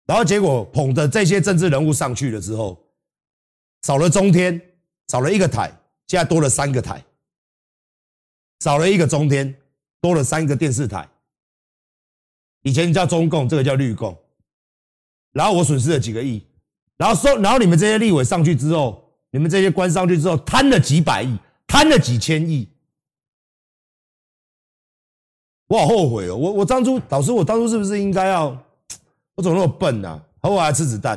[0.06, 2.80] 然后结果捧着这些政治人物上去了之后，
[3.82, 4.60] 少了中天，
[5.08, 5.68] 少了一个台，
[6.06, 7.04] 现在多了三个台。
[8.60, 9.54] 少了一个中天，
[10.00, 11.08] 多了三个电视台。
[12.62, 14.16] 以前叫中共，这个叫绿共。
[15.32, 16.46] 然后我损失了几个亿。
[16.96, 19.07] 然后说，然后你们这些立委上去之后。
[19.30, 22.68] 你们这些官上去之后，贪了几百亿，贪了几千亿，
[25.66, 26.36] 我好后悔哦！
[26.36, 28.56] 我我当初，老师，我当初是不是应该要？
[29.36, 30.22] 我怎么那么笨呢、啊？
[30.40, 31.16] 和我还吃子弹？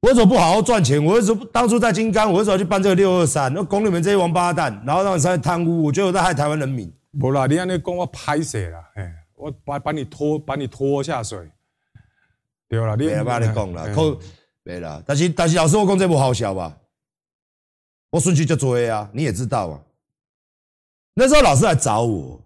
[0.00, 1.02] 我为什么不好好赚钱？
[1.02, 2.30] 我为什么当初在金刚？
[2.30, 3.52] 我为什么要去办这个六二三？
[3.52, 5.84] 那拱你们这些王八蛋，然后让你上来贪污？
[5.84, 6.92] 我觉得我在害台湾人民。
[7.18, 11.50] 不啦，你按那讲我拍死啦，哎，我把把你拖把你拖下水，
[12.68, 14.18] 对啦，你别把你讲了，扣
[14.62, 15.02] 没啦。
[15.06, 16.76] 但是但是老师，我讲这不好笑吧？
[18.14, 19.82] 我顺序就追啊，你也知道啊。
[21.14, 22.40] 那时候老师来找我，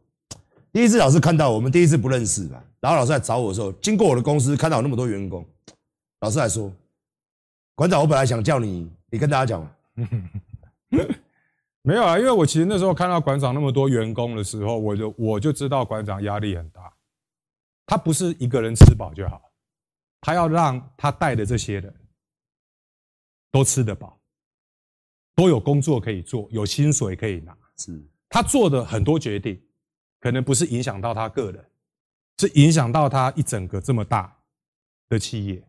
[0.72, 5.46] 第一次老师看到我们第一次不认识吧，然后老师来找我的时候，经过我的公司看到那么多员工，
[6.20, 6.72] 老师还说
[7.76, 9.74] ：“馆长，我本来想叫你，你跟大家讲，
[11.82, 16.90] 没有啊，因为我其实那时候看到馆长那么多员工的时候，我就我就知道馆长压力很大。
[17.84, 19.50] 他不是一个人吃饱就好，
[20.22, 21.94] 他要让他带的这些人
[23.50, 24.17] 都吃得饱，
[25.38, 27.56] 都有工作可以做，有薪水可以拿。
[27.76, 29.56] 是他做的很多决定，
[30.18, 31.64] 可能不是影响到他个人，
[32.38, 34.36] 是影响到他一整个这么大
[35.08, 35.62] 的企业。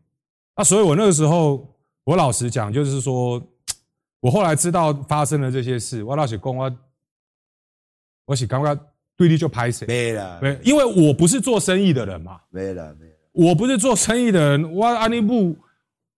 [0.55, 1.71] 那所以我那个时候，
[2.03, 3.39] 我老实讲，就是说，
[4.21, 6.77] 我后来知道发生了这些事，我老实讲，我
[8.25, 8.75] 我是刚刚。
[9.15, 9.85] 对立就拍谁？
[9.85, 12.39] 没了，没，因为我不是做生意的人嘛。
[12.51, 13.13] 没了，没了。
[13.33, 15.57] 我不是做生意的人，我安利部，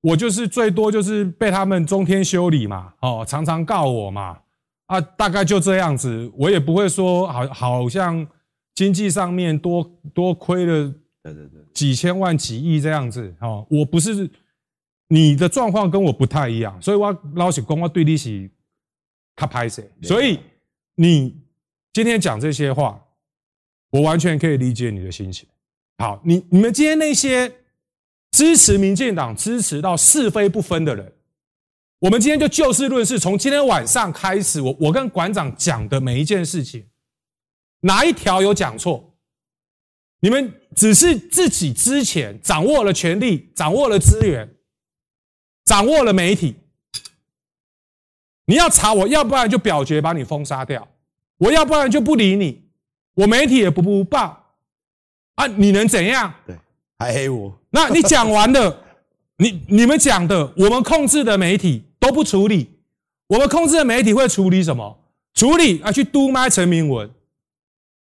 [0.01, 4.39] 我就是最多就是被他们中天修理嘛，哦，常常告我嘛，
[4.87, 8.27] 啊，大概就这样子，我也不会说好，好像
[8.75, 10.93] 经济上面多多亏了，
[11.23, 14.29] 对对对，几千万几亿这样子，哦，我不是
[15.07, 18.49] 你的状况跟我不太一样，所以我老实讲，我对你是
[19.35, 20.39] 他拍谁，所以
[20.95, 21.39] 你。
[21.93, 22.97] 今天讲这些话，
[23.89, 25.45] 我完全可以理解你的心情。
[25.97, 27.51] 好，你你们今天那些
[28.31, 31.13] 支持民进党、支持到是非不分的人，
[31.99, 33.19] 我们今天就就事论事。
[33.19, 36.87] 从今天晚上开始，我我跟馆长讲的每一件事情，
[37.81, 39.13] 哪一条有讲错？
[40.21, 44.47] 你们只是自己之前掌握了权力、掌握了资源、
[45.65, 46.55] 掌握了媒体，
[48.45, 50.87] 你要查我，要不然就表决把你封杀掉。
[51.37, 52.69] 我要不然就不理你，
[53.15, 54.55] 我媒体也不不报
[55.33, 55.47] 啊！
[55.47, 56.31] 你能怎样？
[56.45, 56.55] 对，
[57.01, 57.51] 还黑我。
[57.71, 58.77] 那你讲完了，
[59.37, 62.79] 你你们讲的，我们控制的媒体都不处理。
[63.27, 64.97] 我们控制的媒体会处理什么？
[65.33, 67.09] 处理啊，去督麦陈明文。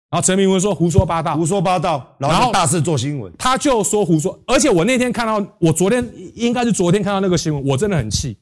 [0.10, 3.34] 然后陈明文说胡说八道，胡说八道，然后大肆做新闻。
[3.38, 8.38] 他就说胡说，而且我那天看到，我昨天应该是昨天看到那个新闻，我真的很气。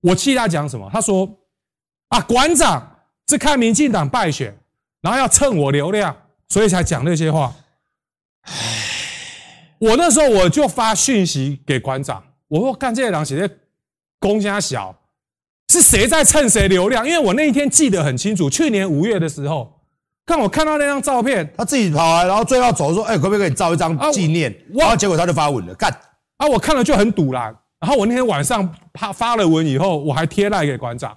[0.00, 0.88] 我气他讲什么？
[0.92, 1.28] 他说
[2.08, 2.92] 啊，馆长。
[3.28, 4.56] 是看民进党败选，
[5.00, 6.16] 然后要蹭我流量，
[6.48, 7.52] 所以才讲那些话。
[9.78, 13.50] 我那时候我就发讯息给馆长，我说：“干这些狼写的
[14.18, 14.94] 公家小，
[15.68, 19.80] 是谁在蹭谁流量？”因为我那一天记得很清楚，去年五月的时候，
[20.24, 25.90] 看我看到那张照片，他自己跑来，然后最后走说：“哎、欸，可不可以给你照一张纪念？”啊、然后结果他就发文了，干
[26.38, 26.46] 啊！
[26.46, 27.54] 我看了就很堵啦。
[27.78, 31.16] 然后我那天晚上发发了文以后，我还贴赖给馆长。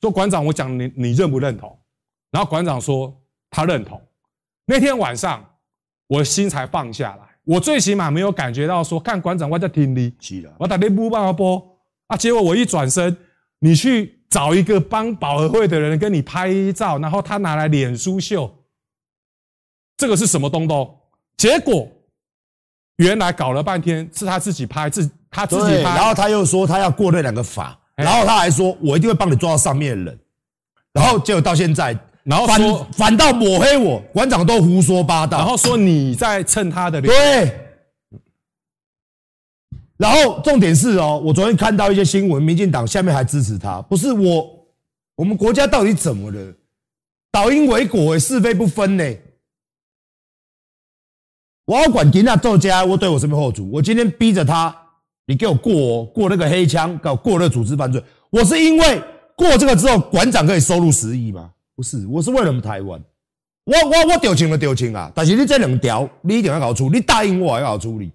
[0.00, 1.78] 说馆长，我讲你，你认不认同？
[2.32, 3.14] 然后馆长说
[3.50, 4.00] 他认同。
[4.66, 5.44] 那天晚上，
[6.08, 7.29] 我心才放下来。
[7.44, 10.12] 我最起码没有感觉到说，看馆长我在听你，
[10.58, 11.62] 我打你不帮他播
[12.06, 12.16] 啊。
[12.16, 13.16] 结果我一转身，
[13.58, 18.50] 你去找一个帮保和会的人跟你拍照，然后他拿来脸书秀，
[19.96, 20.98] 这个是什么东东？
[21.36, 21.88] 结果
[22.96, 27.76] 原来搞了半天是他自己拍，自他自己拍，然后他又说他要过那两个法。
[27.96, 30.20] 然后他还说：“我一定会帮你抓到上面的人。”
[30.94, 37.12] 然后结果到现在，然后反反倒抹黑我，馆长都胡说八道，然后说你在蹭他的脸。
[37.12, 37.56] 对。
[39.96, 44.66] 然后重点是哦，我昨天看到一些新闻，民进党下面还支持他，不是我，
[45.16, 46.54] 我们国家到底怎么了？
[47.30, 49.04] 倒因为果，是非不分呢？
[51.66, 53.70] 我要管吉娜作家，我对我什么后主？
[53.70, 54.74] 我今天逼着他。
[55.26, 58.02] 你给我过哦，过那个黑枪，给我过那个组织犯罪。
[58.30, 59.02] 我是因为
[59.36, 61.52] 过这个之后，馆长可以收入十亿吗？
[61.80, 63.02] 不是，我是为了我们台湾。
[63.64, 65.10] 我我我丢钱了丢情啊！
[65.14, 66.98] 但是你这两条，你一定要搞处理。
[66.98, 68.12] 你答应我还要处理。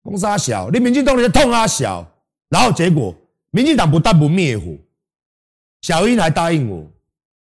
[0.00, 2.08] 公杀小，你民进党你的痛啊小，
[2.48, 3.12] 然后结果
[3.50, 4.76] 民进党不但不灭火，
[5.80, 6.88] 小英还答应我。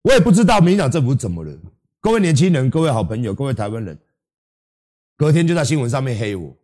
[0.03, 1.53] 我也不知道民进党政府怎么了。
[2.01, 3.99] 各位年轻人，各位好朋友，各位台湾人，
[5.17, 6.57] 隔天就在新闻上面黑我。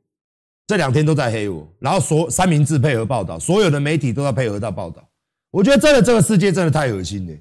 [0.68, 5.04] 这两天都在黑我，然后所三明治配合报道，所有的媒体都在配合到报道。
[5.50, 7.36] 我觉得真的这个世界真的太恶心了。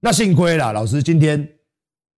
[0.00, 1.46] 那幸亏啦，老师今天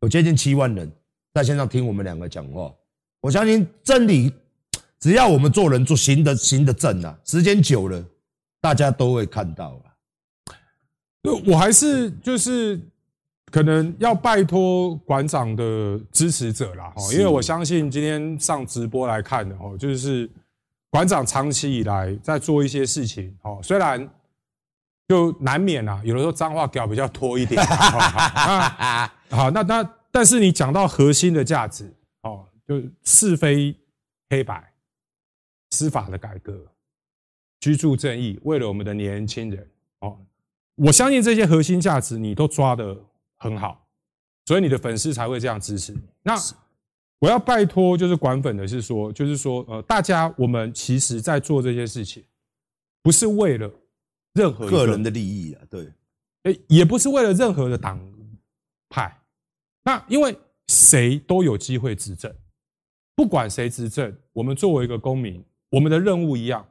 [0.01, 0.91] 有接近七万人
[1.33, 2.73] 在线上听我们两个讲话。
[3.21, 4.33] 我相信真理，
[4.99, 8.05] 只要我们做人做行的行的正啊，时间久了，
[8.61, 9.93] 大家都会看到啊。
[11.47, 12.81] 我还是就是
[13.51, 20.31] 可能要拜托馆长的支持者啦，哈，因为我相信今天上直播来看的哦，就是。
[20.93, 24.11] 馆长长期以来在做一些事情，哦，虽然
[25.11, 27.61] 就难免啊，有的时候脏话讲比较多一点，
[29.29, 31.93] 好，那那但是你讲到核心的价值，
[32.23, 33.77] 哦，就是非
[34.29, 34.73] 黑白、
[35.73, 36.65] 司法的改革、
[37.59, 40.17] 居住正义，为了我们的年轻人，哦，
[40.77, 42.97] 我相信这些核心价值你都抓得
[43.39, 43.85] 很好，
[44.47, 46.01] 所以你的粉丝才会这样支持你。
[46.23, 46.37] 那。
[47.19, 52.25] 我要拜托，就是管粉的是说，就是说，呃，大家我们其实在做这些事情，
[53.03, 53.71] 不是为了
[54.41, 55.93] 任何个人的利益啊，对，
[56.45, 58.01] 诶，也不是为了任何的党
[58.89, 59.21] 派。
[59.83, 60.35] 那因为
[60.69, 62.35] 谁都有机会执政，
[63.15, 66.67] 不管谁执政，我们作为一个公民，我们的任务一样，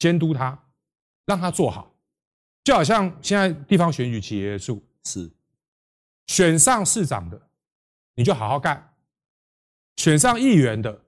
[0.00, 0.58] 监督他，
[1.26, 1.94] 让他做好。
[2.64, 5.30] 就好像现在地方选举期结束，是
[6.26, 7.40] 选上市长的，
[8.16, 8.76] 你就好好干；
[9.96, 11.02] 选上议员的，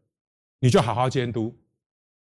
[0.60, 1.58] 你就好好监督。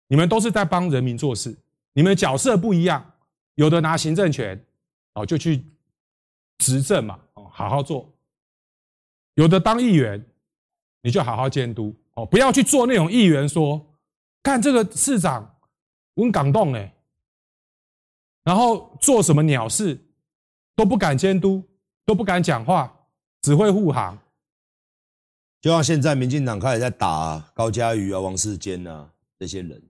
[0.08, 1.56] 你们都是在帮人民做事，
[1.94, 3.13] 你们角色不一样，
[3.56, 4.64] 有的拿行政权，
[5.14, 5.64] 哦，就去
[6.58, 8.10] 执政嘛，哦，好好做；
[9.36, 10.26] 有的当议员，
[11.02, 13.86] 你就好好监督，哦，不要去做那种议员说，
[14.42, 15.58] 看这个市长，
[16.16, 16.94] 我很感动哎。
[18.44, 19.98] 然后做什么鸟事
[20.76, 21.64] 都不敢监督，
[22.06, 22.94] 都不敢讲话，
[23.42, 24.18] 只会护航。
[25.62, 29.82] 就像现在民进党开始在打高嘉瑜啊、王世坚啊这些人，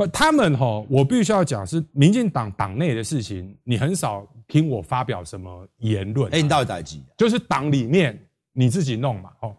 [0.00, 6.32] 不，他们哈，我必须要讲是民进党党内的事情，你很少听我发表什么言论。
[6.32, 7.02] 哎，你到底在几？
[7.18, 8.18] 就是党里面
[8.54, 9.54] 你自己弄嘛，哦。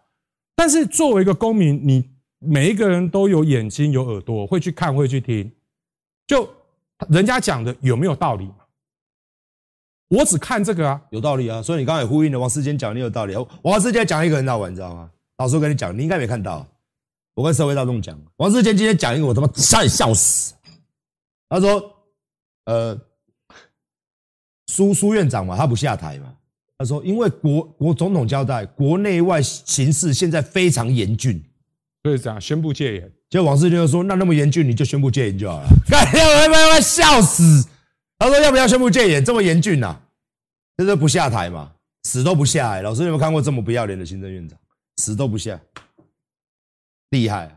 [0.55, 5.51] 但是作为一个公民，你每一个人都有眼睛、有耳朵，会去看、会去听，
[6.25, 6.49] 就。
[7.09, 8.47] 人家讲的有没有道理？
[10.09, 11.59] 我只看这个啊，有道理啊。
[11.59, 13.35] 所以你刚才也呼应了王世坚讲，你有道理。
[13.63, 15.09] 王世坚讲一个很好玩，你知道吗？
[15.37, 16.63] 老师我跟你讲，你应该没看到。
[17.33, 20.53] 我跟社会大众讲，王世坚今天讲一个，我他妈差点笑死。
[21.49, 21.81] 他说
[22.65, 22.99] ：“呃，
[24.67, 26.33] 苏苏院长嘛，他不下台嘛。
[26.77, 31.41] 他说，因为国国总统交代，国内外形势现在非常严峻，
[32.03, 35.67] 所以这样宣布戒严。”结果王世坚就说：“那那么严峻，你就宣布戒严就好了。
[35.87, 37.65] ”干，要不要笑死？
[38.19, 39.23] 他说：“要不要宣布戒严？
[39.23, 39.97] 这么严峻呐，
[40.77, 41.71] 就是不下台嘛，
[42.03, 42.81] 死都不下来。
[42.81, 44.59] 老师有没有看过这么不要脸的行政院长？
[44.97, 45.59] 死都不下，
[47.11, 47.51] 厉害啊！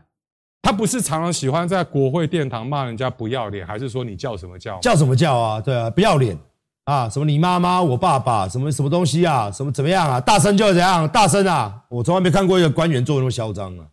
[0.61, 4.79] 他不是常常喜欢在国会殿堂骂人家不要脸，还是说你叫什么叫？
[4.79, 5.59] 叫什么叫啊？
[5.59, 6.37] 对啊，不要脸
[6.85, 7.09] 啊！
[7.09, 9.51] 什么你妈妈、我爸爸，什么什么东西啊？
[9.51, 10.21] 什么怎么样啊？
[10.21, 11.07] 大声就怎样？
[11.09, 11.83] 大声啊！
[11.89, 13.85] 我从来没看过一个官员做那么嚣张啊！”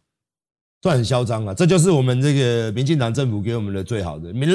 [0.83, 4.49] 算很嚣张啊，这就是我们这个民进党政府给我们的最好的民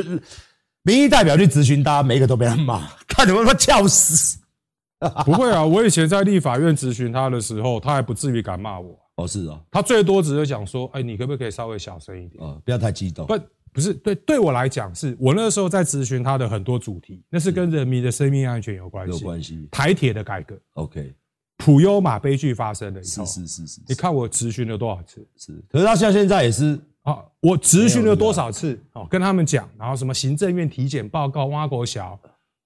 [0.84, 4.39] 民意代表去咨询，大家每一个都被他骂， 看你们他妈叫死！
[5.24, 8.97] 不会啊，我以前在立法院咨询他的时候，他还不至于敢骂我。
[9.18, 12.43] 哦，是哦，他最多只是讲说，哎，你可不可以稍微小声一点？
[12.43, 13.28] 哦，不要太激动。
[13.28, 13.38] 不，
[13.74, 19.68] 不是对对我来讲，是我那时候在咨询他的很多主题，那是跟人民的生命安全有关系，有关系。
[19.72, 21.13] 台铁的改革，OK。
[21.57, 25.28] 普悠玛悲剧发生了以后，是是是是，你看我咨询了多少次？
[25.36, 28.80] 是，可是他像现在也是啊，我咨询了多少次？
[28.93, 32.20] 哦，跟他们讲，然后什么行政院体检报告挖国小，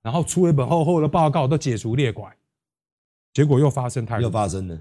[0.04, 2.36] 然后出了一本厚厚的报告，都解除列管，
[3.34, 4.78] 结果又发生太多，又发生了。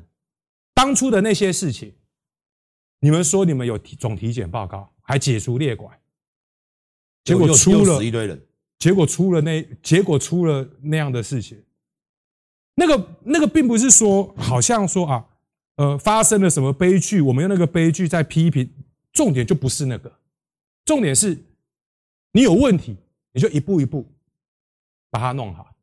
[0.81, 1.93] 当初的那些事情，
[3.01, 5.95] 你们说你们有总体检报告，还解除列管，
[7.22, 8.43] 结果出了一堆人，
[8.78, 11.62] 结果出了那结果出了那样的事情。
[12.76, 15.26] 那个那个并不是说，好像说啊，
[15.76, 18.72] 呃，发生了什么悲剧，我们用那个悲剧在批评，
[19.12, 20.11] 重点就不是那个，
[20.87, 21.37] 重点是，
[22.33, 22.97] 你有问题，
[23.33, 24.07] 你就一步一步
[25.11, 25.74] 把它弄好。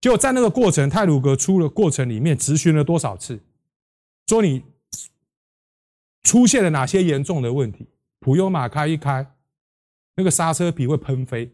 [0.00, 3.42] 结果在那个过程，泰鲁格出了过程里面，咨询了多少次，
[4.26, 4.64] 说你
[6.22, 7.86] 出现了哪些严重的问题，
[8.20, 9.26] 普悠玛开一开，
[10.16, 11.52] 那个刹车皮会喷飞，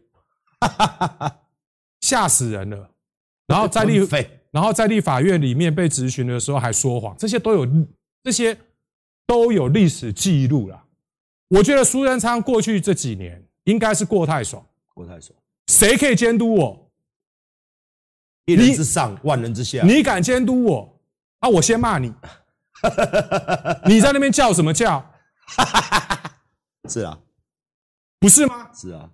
[2.01, 2.91] 吓死人了，
[3.47, 3.99] 然后在立。
[4.51, 7.65] 然后在立法院里面被质询的时候还说谎，这些都有
[8.21, 8.57] 这些
[9.25, 10.83] 都有历史记录了。
[11.47, 14.61] 我觉得苏贞昌过去这几年应该是过太爽，
[14.93, 15.33] 过太爽。
[15.67, 16.91] 谁可以监督我？
[18.45, 19.83] 一人之上，万人之下。
[19.83, 20.99] 你敢监督我？
[21.39, 22.13] 啊，我先骂你。
[23.85, 25.03] 你在那边叫什么叫？
[26.89, 27.19] 是啊，
[28.19, 28.69] 不是吗？
[28.73, 29.09] 是啊，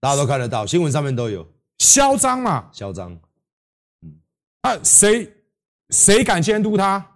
[0.00, 1.46] 大家都看得到，新闻上面都有。
[1.78, 3.12] 嚣张嘛，嚣张。
[4.02, 4.20] 嗯
[4.62, 5.32] 啊，谁
[5.90, 7.12] 谁敢监督他？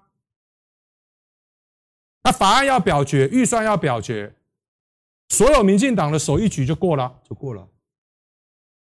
[2.24, 4.34] 那法案要表决，预算要表决，
[5.30, 7.66] 所有民进党的手一举就过了，就过了。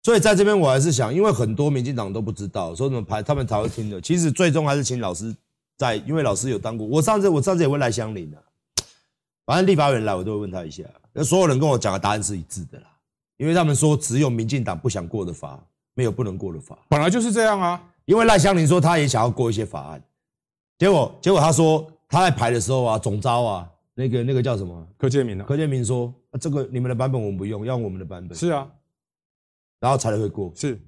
[0.02, 4.00] 所以在这边我还是想，因为很多民进党都不知道，所以怎么排他们才会听的。
[4.00, 5.34] 其实最终还是请老师
[5.76, 6.86] 在，因为老师有当过。
[6.86, 8.42] 我上次我上次也问赖香伶的，
[9.44, 10.84] 反正立法委员来我都会问他一下。
[11.12, 12.86] 那所有人跟我讲的答案是一致的啦，
[13.36, 15.64] 因为他们说只有民进党不想过的法，
[15.94, 17.82] 没有不能过的法，本来就是这样啊。
[18.04, 20.02] 因为赖香伶说他也想要过一些法案，
[20.78, 24.86] 结果结果他说他在排的时候啊，总招啊，那个那个叫什么？
[24.98, 25.44] 柯建明啊。
[25.46, 28.68] 柯建明说：“这个你们的版本我们不用，要用我们的版本。”是啊，
[29.80, 30.52] 然后才会过。
[30.54, 30.78] 是，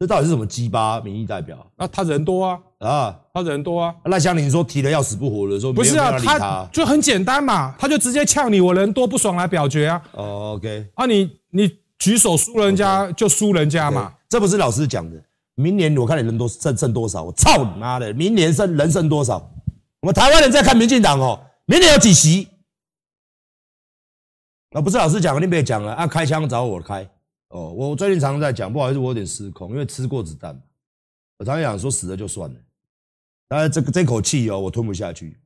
[0.00, 1.58] 这到底是什么鸡巴民意代表？
[1.76, 3.94] 那他人多啊啊，他人多啊。
[4.06, 10.02] 赖香林说提的要死不活的，说不是啊，他，就很简单嘛，他就直接呛你，我人多不爽来表决啊。
[10.12, 15.22] 哦，OK，啊你你举手输人家就输人家嘛，这不是老师讲的。
[15.56, 17.22] 明年我看你人多剩剩多少？
[17.22, 18.10] 我操你妈的！
[18.14, 19.36] 明年剩人剩多少？
[20.00, 22.48] 我们台湾人在看民进党哦，明年有几席？
[24.70, 26.06] 啊，不是老师讲，你别讲了啊！
[26.06, 27.06] 开枪找我开
[27.50, 27.70] 哦！
[27.72, 30.60] 我最近常常在讲，不好意思，我有点失控，因为吃过子弹。
[31.38, 32.60] 我常常讲说死了就算了，
[33.48, 35.36] 但是这个这口气哦，我吞不下去。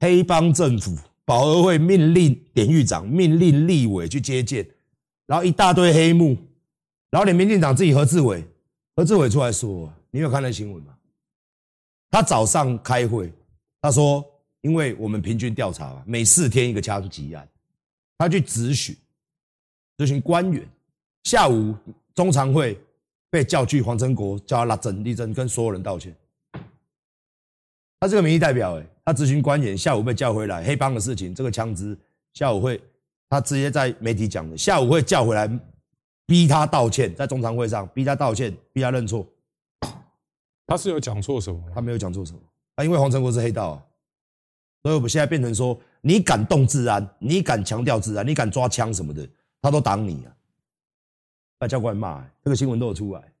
[0.00, 4.68] 黑帮政府保和会命令典狱长命令立委去接见，
[5.26, 6.36] 然后一大堆黑幕，
[7.10, 8.44] 然后你民进党自己何志伟
[8.96, 10.96] 何志伟出来说：“你有看那新闻吗？
[12.10, 13.32] 他早上开会，
[13.80, 14.24] 他说，
[14.62, 17.48] 因为我们平均调查嘛，每四天一个枪击案。”
[18.16, 18.96] 他去质询，
[19.96, 20.66] 质询官员。
[21.24, 21.74] 下午
[22.14, 22.78] 中常会
[23.30, 26.14] 被叫去黄成国，叫他拉整立正，跟所有人道歉。
[27.98, 31.96] 他是个民意代表，哎他咨询官员，下午被叫回来，黑帮的事情，这个枪支，
[32.34, 32.80] 下午会，
[33.28, 35.48] 他直接在媒体讲的，下午会叫回来，
[36.26, 39.26] 逼他道歉，在中常会上逼他道歉，逼他认错。
[40.66, 41.62] 他是有讲错什么？
[41.74, 42.38] 他没有讲错什么。
[42.76, 43.82] 他因为黄成国是黑道啊，
[44.82, 45.78] 所以我们现在变成说。
[46.06, 49.26] 你敢动治安，你敢强调治安，你敢抓枪什么的，
[49.64, 50.36] 他都挡你啊！
[51.56, 53.32] 把教官骂，这个新闻都有出来，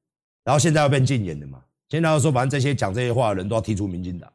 [0.42, 1.62] 然后现在要变禁言的嘛？
[1.90, 4.32] 现在要说，反正这些讲这些话的人都要踢出民进党。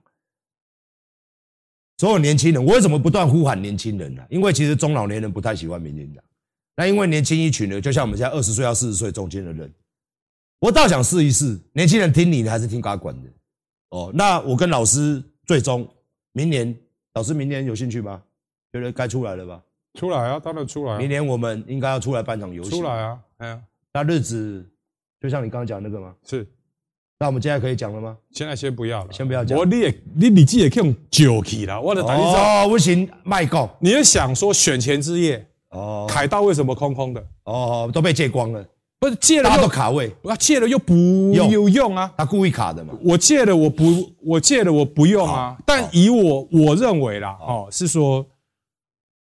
[1.97, 4.23] 所有年轻人，我为什么不断呼喊年轻人呢？
[4.29, 6.23] 因为其实中老年人不太喜欢民进党，
[6.75, 9.73] 那因为年轻一群人，就像我们现在二十岁到四十岁中间的人，
[10.59, 13.29] 我倒想试一试，年轻人听你的还是听嘎管的？
[13.89, 15.91] 哦，那我跟老师最终
[16.33, 16.79] 明年。
[17.15, 18.21] 老师，明年有兴趣吗？
[18.71, 19.63] 觉得该出来了吧？
[19.93, 20.97] 出来啊，当然出来啊。
[20.97, 22.69] 明年我们应该要出来办场游戏。
[22.69, 23.59] 出来啊，哎呀，
[23.93, 24.65] 那日子
[25.21, 26.13] 就像你刚刚讲那个吗？
[26.25, 26.47] 是。
[27.21, 28.15] 那我们现在可以讲了吗？
[28.31, 29.57] 现在先不要了，先不要讲。
[29.57, 33.69] 我你也你你自己也可以用酒气了，我的打你哦，不行，卖够。
[33.79, 37.21] 你也想说选前之夜哦，凯道为什么空空的？
[37.43, 38.65] 哦，都被借光了。
[39.01, 40.93] 不是借了又卡位，我借了又不
[41.33, 42.11] 有用啊！
[42.17, 42.93] 他故意卡的嘛？
[43.01, 43.83] 我借了我不，
[44.21, 45.57] 我借了我不用啊！
[45.65, 48.25] 但以我我认为啦，哦，是说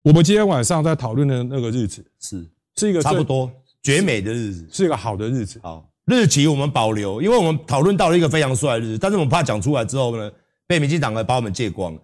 [0.04, 2.46] 我们今天晚上在讨论的那个日子是
[2.76, 3.50] 是一个差不多
[3.82, 5.62] 绝美的日子，是一个好的日子。
[5.64, 10.30] 好，日期我们保留，因为我们讨论到了一个非常帅的日子，但是我们怕讲出来之后呢，
[10.68, 11.98] 被民进党来把我们借光，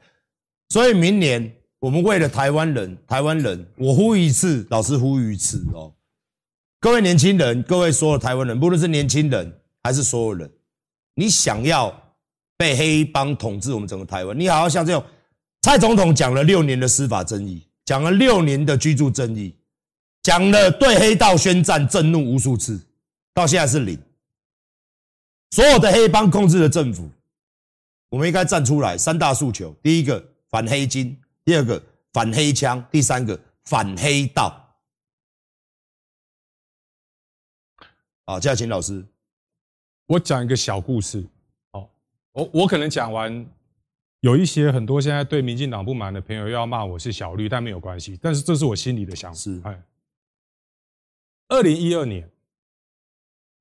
[0.70, 5.94] 所以明年我们为了台湾人，台湾人，我呼吁一次，老师呼吁一次哦。
[6.80, 10.50] 各位年轻人，各位所有台湾人，不论是年轻人还是所有人，
[11.16, 11.94] 你想要
[12.58, 15.04] 被黑帮统治我们整个台湾，你好好像这种
[15.64, 19.52] 蔡总统讲了六年的司法正义，讲了六年的居住正义，
[20.22, 22.80] 讲了对黑道宣战震怒无数次，
[23.34, 24.00] 到现在是零。
[25.50, 27.10] 所有的黑帮控制的政府，
[28.10, 31.82] 我们应该站出来，三大诉求：第一个反黑金，第二个
[32.14, 34.78] 反黑枪，第三个反黑道。
[38.28, 39.04] 好，接下来请老师。
[40.06, 41.26] 我讲一个小故事。
[41.72, 41.90] 哦，
[42.34, 43.44] 我我可能讲完，
[44.22, 48.18] 有一些很多现在对民进党不满的朋友要骂我是小绿，但没有关系。
[48.22, 49.38] 但是这是我心里的想法。
[49.38, 49.84] 是，哎，
[51.48, 52.30] 二零一二年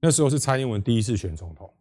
[0.00, 1.72] 那时候是蔡英文第一次选总统，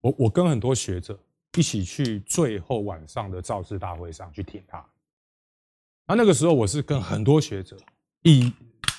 [0.00, 1.18] 我我跟很多学者
[1.56, 4.84] 一起去最后晚上的造势大会上去挺他。
[6.06, 7.78] 那那个时候我是跟很多学者
[8.22, 8.52] 一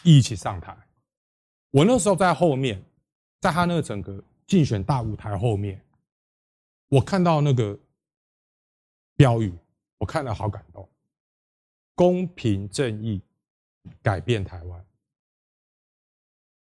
[0.04, 0.76] 一起上台。
[1.70, 2.84] 我那时候在后面，
[3.42, 5.80] 在他那个整个竞选大舞台后面，
[6.90, 7.78] 我看到那个
[9.22, 9.54] 标语，
[10.00, 10.90] 我看了好感动。
[11.94, 13.22] 公平正义，
[14.02, 14.84] 改变台湾。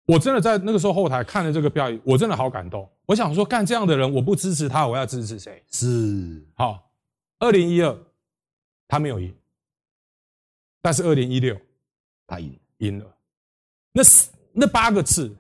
[0.06, 2.88] 我真的在那个时候后台看了这个标语，我真的好感动。
[3.06, 5.64] 我想说，干这样的人，我不支持他，我要支持谁？
[5.68, 6.92] 是好。
[7.40, 7.98] 二零一二，
[8.86, 9.36] 他没有赢，
[10.80, 11.60] 但是二零一六，
[12.24, 13.16] 他赢赢了。
[13.90, 14.30] 那是。
[14.52, 15.36] 那八个字，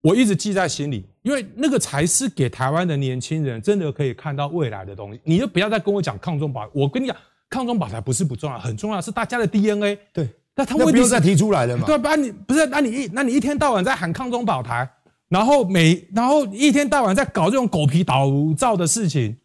[0.00, 5.20] 我一直记在心里，因为那个才是给台湾的年轻人真的可以看到未来的东西。
[5.24, 7.16] 你就不要再跟我讲抗中保，我跟你讲，
[7.50, 9.98] 抗中保台不是不重要，很重要，是大家的 DNA。
[10.12, 11.84] 对，那他问题是再提出来的嘛？
[11.84, 14.88] 对，不然你不是，那你一那你一天到晚在喊抗中保台，
[15.28, 19.36] 然后每然后一天到晚在搞这种狗皮倒灶的事情，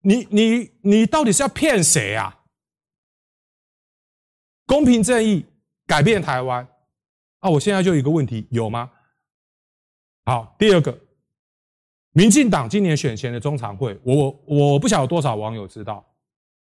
[0.00, 2.34] 你你你到底是要骗谁啊？
[4.64, 5.44] 公平正义，
[5.86, 6.66] 改变台湾。
[7.40, 8.90] 啊我现在就有一个问题，有吗？
[10.26, 10.98] 好，第二个，
[12.10, 16.04] 民进党今年选前的中常会，我我不晓得有多少网友知道，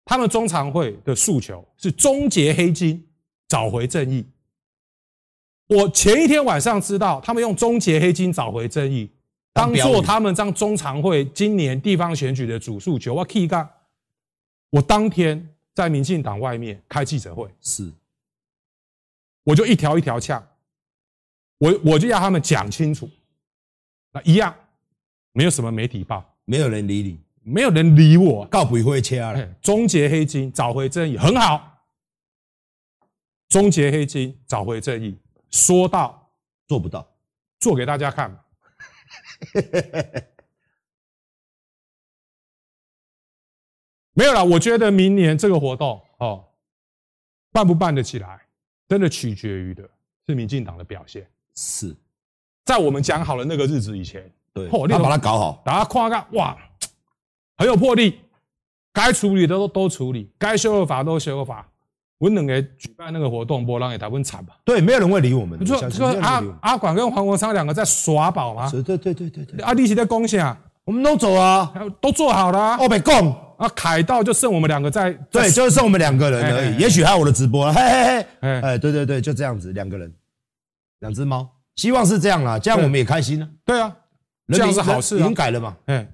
[0.04, 3.02] 他们中常会的诉求是终结黑金，
[3.48, 4.24] 找回正义。
[5.68, 9.10] 我前一天晚上知道，他们用终结黑金，找回正义，
[9.54, 13.14] 当做他们这中常会今年地方选举的主诉求。
[13.14, 13.68] 我 K 干，
[14.68, 17.90] 我当天在民进党外面开记者会，是，
[19.44, 20.46] 我就一条一条呛。
[21.58, 23.08] 我我就要他们讲清楚，
[24.16, 24.56] 那一样，
[25.32, 29.46] 没有什么媒体报，没有人理你，没有人理我，告不会掐了。
[29.60, 31.84] 终结黑金，找回正义，很好。
[33.50, 35.18] 终结黑金，找回正义，
[35.50, 36.32] 说到
[36.66, 37.06] 做不到，
[37.60, 38.42] 做给大家看。
[44.14, 46.42] 没有了，我觉得明年这个活动哦，
[47.52, 48.40] 办不办得起来，
[48.88, 49.86] 真的取决于的
[50.26, 51.30] 是民进党的表现。
[51.54, 51.94] 是，
[52.66, 56.54] 在我们讲好了那个日子以前，对，他把它搞好，大家看看哇，
[57.56, 58.20] 很有魄力，
[58.92, 61.66] 该处理的都都处理，该修的法都修法。
[62.18, 64.56] 我能给举办那个活动，波浪给他们惨吧？
[64.64, 65.58] 对，没有人会理我们。
[65.60, 68.70] 你说说阿阿管跟黄国昌两个在耍宝吗？
[68.70, 69.62] 对对对对对对。
[69.62, 72.78] 阿弟是在贡献啊，我们都走啊，都做好了、啊。
[72.80, 73.22] 我没讲
[73.58, 76.78] 啊，凯道就剩我们两个在，对，就是剩我们两个人而已。
[76.78, 78.60] 也许还有我的直播了，嘿嘿嘿。
[78.62, 80.10] 哎，对对对，就这样子，两个人，
[81.00, 81.46] 两只猫，
[81.76, 83.48] 希望是这样啦，这样我们也开心呢。
[83.64, 83.96] 对啊，
[84.52, 85.76] 这样是好事，已经改了嘛。
[85.86, 86.06] 哎，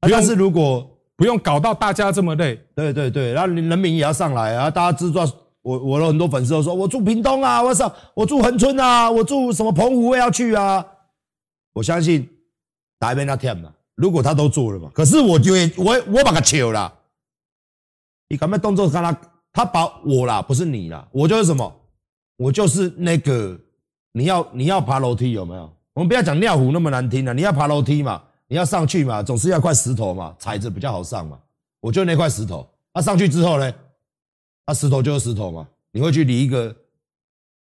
[0.00, 5.28] 但是如果不用搞到大家这么累，对对对，然后人民也要上来啊，大家知道。
[5.60, 10.82] 我我的很多粉丝都说，我住屏东啊，我上我住恒春啊，我住什么澎湖我也要去啊。
[11.74, 12.26] 我相信
[12.98, 16.90] 台北那天嘛，如果他都做了嘛，可是我就我我把他求了，
[18.28, 19.20] 你敢不敢动作看他，
[19.52, 21.80] 他把我啦，不是你啦，我就是什么，
[22.38, 23.58] 我就是那个
[24.18, 25.72] 你要你要爬楼梯有没有？
[25.94, 31.38] 我们不要讲尿壶那么难听了，你要爬楼梯嘛，你要上去嘛，总是要块石头嘛，踩着比较好上嘛。
[31.80, 33.72] 我就那块石头，他、啊、上去之后呢？
[34.66, 36.74] 那、啊、石头就是石头嘛，你会去理一个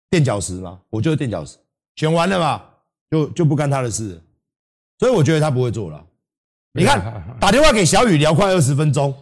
[0.09, 0.79] 垫脚石吗？
[0.89, 1.57] 我就是垫脚石，
[1.95, 2.61] 选完了嘛，
[3.09, 4.21] 就就不干他的事，
[4.99, 6.03] 所以我觉得他不会做了。
[6.73, 9.13] 你看， 打电话给小雨聊快二十分钟，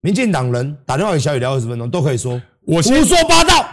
[0.00, 3.68] 民进党人打电话给小雨聊二十分钟，都可以说我胡说八道。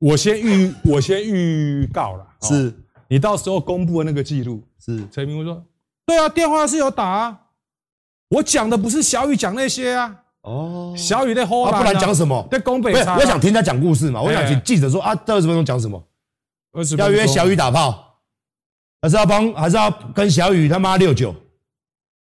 [0.00, 2.74] 我先预我先预告了，是
[3.06, 5.62] 你到时候公布的那个记录是陈明文说，
[6.06, 7.40] 对啊，电话是有打啊，
[8.30, 10.16] 我讲的不是小雨讲那些啊。
[10.42, 12.48] 哦，小雨在后啊，不然讲什么？
[12.50, 14.22] 在东北，我想听他讲故事嘛。
[14.22, 16.02] 我想请记者说啊，这二十分钟讲什么？
[16.72, 18.22] 二十要约小雨打炮，
[19.02, 21.34] 还是要帮，还是要跟小雨他妈六九？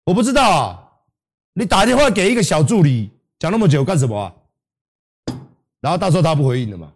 [0.07, 0.79] 我不知道啊。
[1.55, 3.09] 你打电话给一个小助理
[3.39, 4.35] 讲那么久干什么啊？
[5.81, 6.93] 然后到时候他不回应了嘛？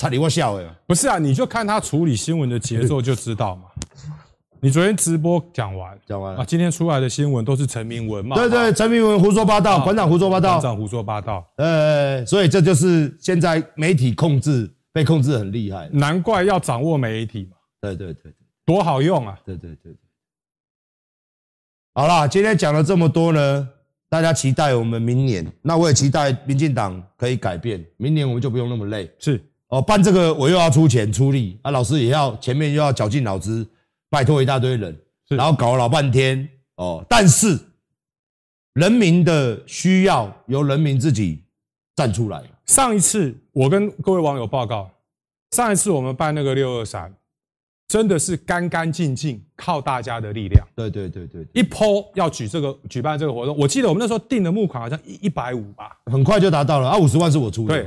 [0.00, 0.64] 差点我笑哎！
[0.86, 3.64] 不是啊，你就看他处理新闻的节奏就知道嘛。
[4.58, 8.34] 你昨天直播讲完，讲完啊，今天出来的新闻都是陈明文嘛？
[8.34, 11.46] 对对，陈明文胡说八道，馆长胡说八道，馆长胡说八道。
[11.56, 17.58] 呃，所以这就是现在媒体控制被控制很厉害，难怪要掌握媒体嘛。
[17.82, 18.34] 对对对对，
[18.64, 19.38] 多好用啊！
[19.44, 19.96] 对对对对。
[21.92, 23.68] 好啦，今天讲了这么多呢，
[24.08, 29.10] 大家期待我们明年，那我也期待民进党可以改变，明年我们就不用那么累。
[29.18, 29.38] 是
[29.70, 33.66] 哦，办这个我又要出钱出力啊，老师也要前面又要绞尽脑汁。
[34.12, 37.56] 拜托一大堆人，然后搞了老半天哦，但是
[38.72, 41.44] 人民的需要由人民自己
[41.94, 42.42] 站出来。
[42.66, 44.90] 上一次我跟各位网友报告，
[45.52, 47.14] 上一次我们办那个六二三，
[47.86, 50.66] 真的是干干净净，靠大家的力量。
[50.74, 57.80] 对对对对，一波要举这个举办这个活动，我记得我们那时候定的募款好像一一百五吧，很快就达到了啊，五十万是我出的，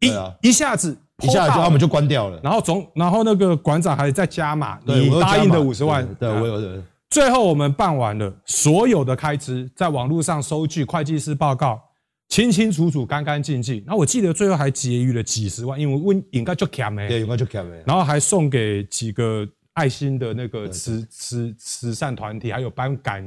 [0.00, 0.98] 对，一、啊、一下子。
[1.22, 6.82] 一下就他们就关掉了，然后总然后那个馆长还在加码，你答应的五十万，对，我有的。
[7.10, 11.80] 最后我们办完了，所有的开支在网络上收据、会计师报告，
[12.28, 13.82] 清清楚楚、干干净净。
[13.84, 17.82] 然后我记得最后还结余了几十万，因为问应该就卡没，对，应该就卡没。
[17.84, 19.44] 然后还送给几个
[19.74, 23.24] 爱心的那个慈慈慈善团体，还有颁感，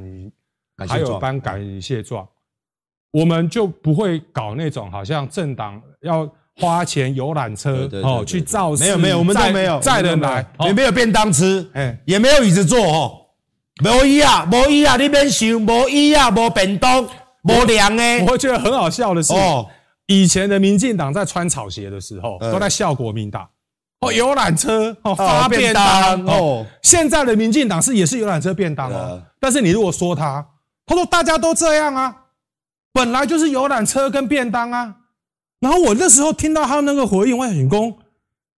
[0.88, 2.26] 还有颁感谢状。
[3.12, 6.26] 我们就不会搞那种好像政党要。
[6.60, 13.12] 花钱游览车哦，去造势，没有没有，我们都没有载人来，也没有便当吃，哎，也没有椅子坐哦，
[13.82, 17.04] 没椅啊，没椅啊，你别想，没椅啊，没便当，
[17.42, 18.20] 没凉诶。
[18.22, 19.66] 我会觉得很好笑的是，哦，
[20.06, 23.48] 以前的民进党在穿草鞋的时候，都在笑国民党。
[24.00, 30.46] 哦，游览车哦，发便当哦，现在的民进党是也是游览车便当哦，但是你如果说他，
[30.86, 32.14] 他说大家都这样啊，
[32.92, 34.94] 本来就是游览车跟便当啊。
[35.64, 37.96] 然后我那时候听到他那个回应，我很公，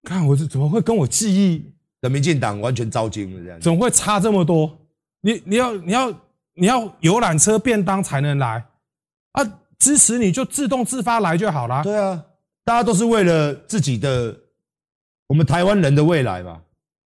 [0.03, 3.61] 看我这怎么会跟我记忆的民进党完全糟心了这样？
[3.61, 4.77] 怎么会差这么多？
[5.21, 6.13] 你你要你要
[6.55, 8.67] 你要游览车便当才能来
[9.35, 9.61] 啊？
[9.79, 11.85] 支持你就自动自发来就好了。
[11.85, 12.21] 对啊，
[12.65, 14.35] 大家都是为了自己的，
[15.29, 16.61] 我们台湾人的未来嘛，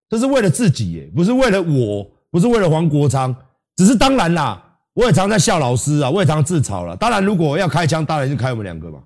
[0.09, 3.37] 这是为了自己耶，不是为了我，不是为了黄国昌，
[3.77, 6.97] 只是当然啦，我也常在笑老师啊，我也常自嘲了。
[6.97, 9.03] 当然，如果要开枪，当然就开我们两个嘛。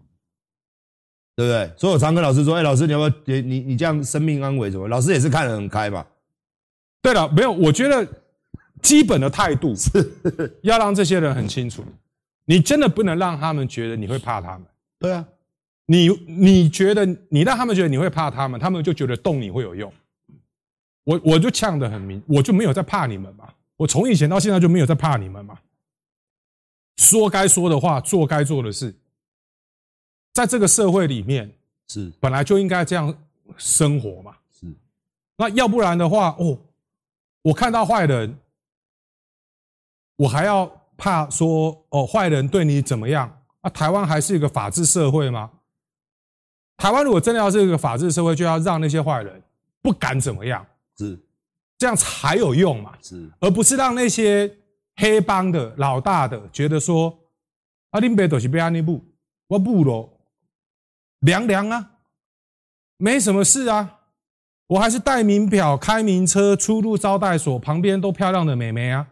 [1.37, 1.73] 对不对？
[1.77, 3.41] 所以我常跟老师说：“哎，老师，你要不要？
[3.41, 6.05] 你你这样生命安危什么？”老师也是看得很开嘛。
[7.03, 8.07] 对了，没有，我觉得
[8.81, 9.91] 基本的态度是
[10.63, 11.85] 要让这些人很清楚，
[12.45, 14.63] 你真的不能让他们觉得你会怕他们。
[14.99, 15.27] 对啊，
[15.87, 19.93] 你你觉得你让他们觉得你会怕他们，他们就觉得动你会有用。
[21.05, 23.47] 我我就呛得很明，我就没有在怕你们嘛。
[23.77, 25.59] 我从以前到现在就没有在怕你们嘛。
[26.97, 28.95] 说该说的话，做该做的事，
[30.35, 31.51] 在这个社会里面
[31.89, 33.17] 是本来就应该这样
[33.57, 34.37] 生活嘛。
[34.53, 34.67] 是，
[35.39, 36.59] 那要不然的话，哦，
[37.41, 38.37] 我看到坏人，
[40.17, 43.41] 我还要怕说哦，坏人对你怎么样？
[43.61, 45.51] 啊，台湾还是一个法治社会吗？
[46.77, 49.41] 台湾如果真的要是一个法治社会，就要让那些坏人
[49.81, 50.67] 不敢怎么样。
[50.99, 51.17] 是，
[51.79, 52.93] 这样才有用嘛？
[53.01, 54.53] 是，而不是让那些
[54.97, 57.17] 黑帮的老大的觉得说，
[57.91, 59.01] 啊，林北都是被安尼布，
[59.47, 60.11] 我不喽，
[61.25, 61.91] 凉凉啊，
[62.99, 64.01] 没什么事啊，
[64.67, 69.07] 我还是带名表、开名车、出入招待所，旁边都漂亮的美眉啊，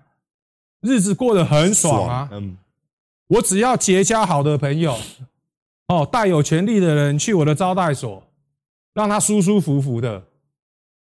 [0.82, 2.28] 日子过得很爽啊。
[2.30, 2.56] 嗯，
[3.28, 4.98] 我只要结交好的朋友，
[5.88, 8.22] 哦，带有权力的人去我的招待所，
[8.92, 10.24] 让他舒舒服服的。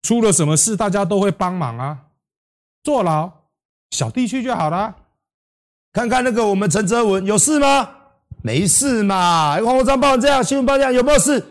[0.03, 1.99] 出了什么事，大家都会帮忙啊！
[2.83, 3.31] 坐牢，
[3.91, 4.95] 小弟去就好了。
[5.93, 7.98] 看看那个我们陈泽文有事吗？
[8.43, 9.57] 没事嘛。
[9.57, 11.45] 黄国昌报成这样，新闻报这样，有没有事？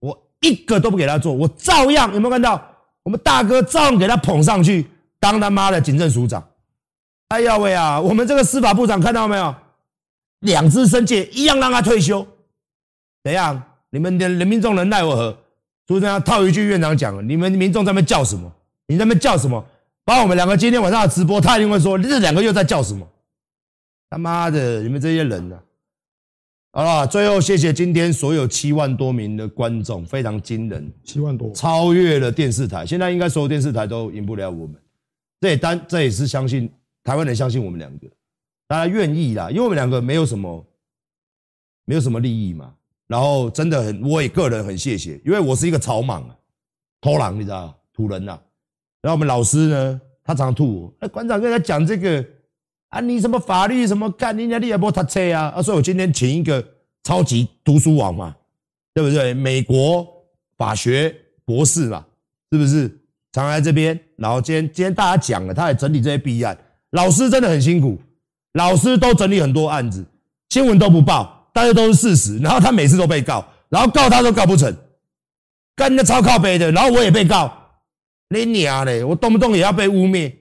[0.00, 2.62] 我一个都不给他做，我照样有没有看到？
[3.02, 4.86] 我们大哥照样给他捧上去，
[5.18, 6.46] 当他妈的警政署长。
[7.28, 8.00] 哎呀喂啊！
[8.00, 9.54] 我们这个司法部长看到没有？
[10.40, 12.26] 两支申诫一样让他退休。
[13.22, 13.62] 怎样？
[13.90, 15.36] 你们的人民众能奈我何？
[15.86, 18.52] 就这样套一句院长讲：“你们民众在那边叫什么？
[18.86, 19.64] 你在那边叫什么？
[20.04, 23.06] 把我们两个今天晚上的直播，他一定会说这两个又在叫什么？
[24.10, 25.60] 他妈的，你们这些人呢、啊？
[26.78, 32.86] 好了，最后谢谢今天所有七万多名的观众，非常惊人，七万多，超越了电视台。
[32.86, 34.80] 现在应该所有电视台都赢不了我们。
[35.40, 36.70] 这也单，这也是相信
[37.02, 38.06] 台湾人相信我们两个，
[38.68, 40.64] 大家愿意啦，因为我们两个没有什么，
[41.84, 42.72] 没有什么利益嘛。”
[43.08, 46.36] 然后真的很，我也个人很谢谢，因为我是一个草莽啊，
[47.00, 48.42] 偷懒你知道土人呐、啊。
[49.02, 52.24] 然后我们老师呢，他常常吐我，那馆长跟他讲这个
[52.88, 56.64] 啊，你什么法律什么干，人家你也不读册啊，啊，所以我今天请一个
[57.02, 58.34] 超级读书王嘛，
[58.94, 59.34] 对不对？
[59.34, 60.06] 美国
[60.56, 61.14] 法学
[61.44, 62.04] 博士嘛，
[62.50, 62.90] 是不是？
[63.32, 66.56] 常来这边，然后今天今天大家讲了，他也整理这些弊案，
[66.92, 68.00] 老师真的很辛苦，
[68.54, 70.04] 老师都整理很多案子，
[70.48, 71.34] 新闻都不报。
[71.52, 74.72] 大家都是事实，然后他每次都被告，然后告他都告不成，
[75.74, 77.52] 干的超靠北的，然后我也被告，
[78.28, 80.32] 你娘嘞，我动不动也要被污蔑，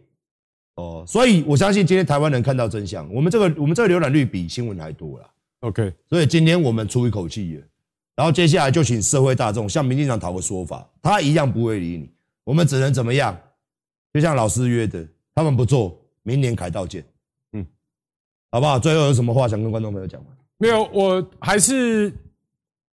[0.78, 5.30] 哦，所以我相信今天台湾人看到真相，我们这个我们这个浏览率比新闻还多了
[5.62, 7.64] ，OK，所以今天我们出一口气了，
[8.16, 12.10] 然后接下来就请社会大众向民进党讨个说法，他一样不会理你，
[12.44, 13.36] 我们只能怎么样？
[14.14, 17.04] 就像老师约的，他们不做，明年凯道见，
[17.54, 17.66] 嗯，
[18.52, 18.78] 好不好？
[18.78, 20.28] 最后有什么话想跟观众朋友讲吗？
[20.60, 22.14] 没有，我还是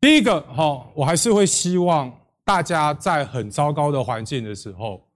[0.01, 2.13] 第一个哈，我还是会希望
[2.45, 5.08] 大家在很糟糕的环境的时候，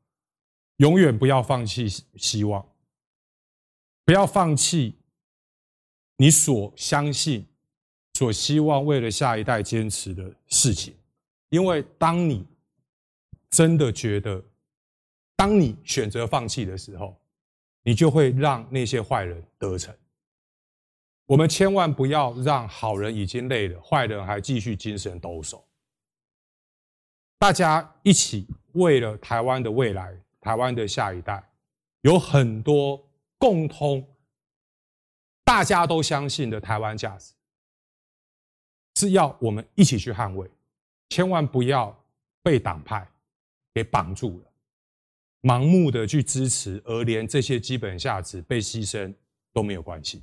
[0.82, 2.66] 永远不要放弃希望，
[4.04, 4.98] 不要放弃
[6.16, 7.46] 你所相信、
[8.14, 10.92] 所希望为了下一代坚持的事情，
[11.50, 12.44] 因为当你
[13.48, 14.44] 真的觉得，
[15.36, 17.16] 当你选择放弃的时候，
[17.84, 19.94] 你就会让那些坏人得逞。
[21.26, 25.62] 我们千万不要让好人已经累了，坏人还继续精神抖擞。
[27.38, 30.12] 大家一起为了台湾的未来、
[30.43, 31.43] 台湾的下一代，
[32.03, 33.03] 有很多
[33.38, 34.07] 共通、
[35.45, 37.32] 大家都相信的台湾价值，
[38.97, 40.51] 是要我们一起去捍卫。
[41.09, 41.97] 千万不要
[42.43, 43.07] 被党派
[43.72, 44.51] 给绑住了，
[45.43, 49.14] 盲目的去支持，而连这些基本价值被牺牲
[49.53, 50.22] 都没有关系。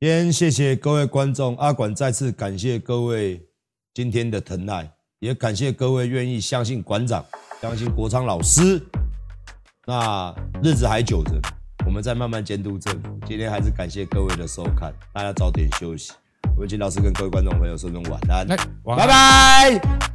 [0.00, 3.46] 先谢谢各位观众，阿管再次感谢各位
[3.92, 7.24] 今天的疼爱，也感谢各位愿意相信馆长，
[7.64, 8.78] 相信国昌老师。
[9.86, 11.40] 那日子还久着，
[11.86, 13.18] 我们再慢慢监督政府。
[13.24, 16.12] 今天还是感谢各位的收看，大家早点休息。
[16.54, 18.46] 我们请老师跟各位观众朋友说声晚安，
[18.82, 20.13] 晚安，拜拜。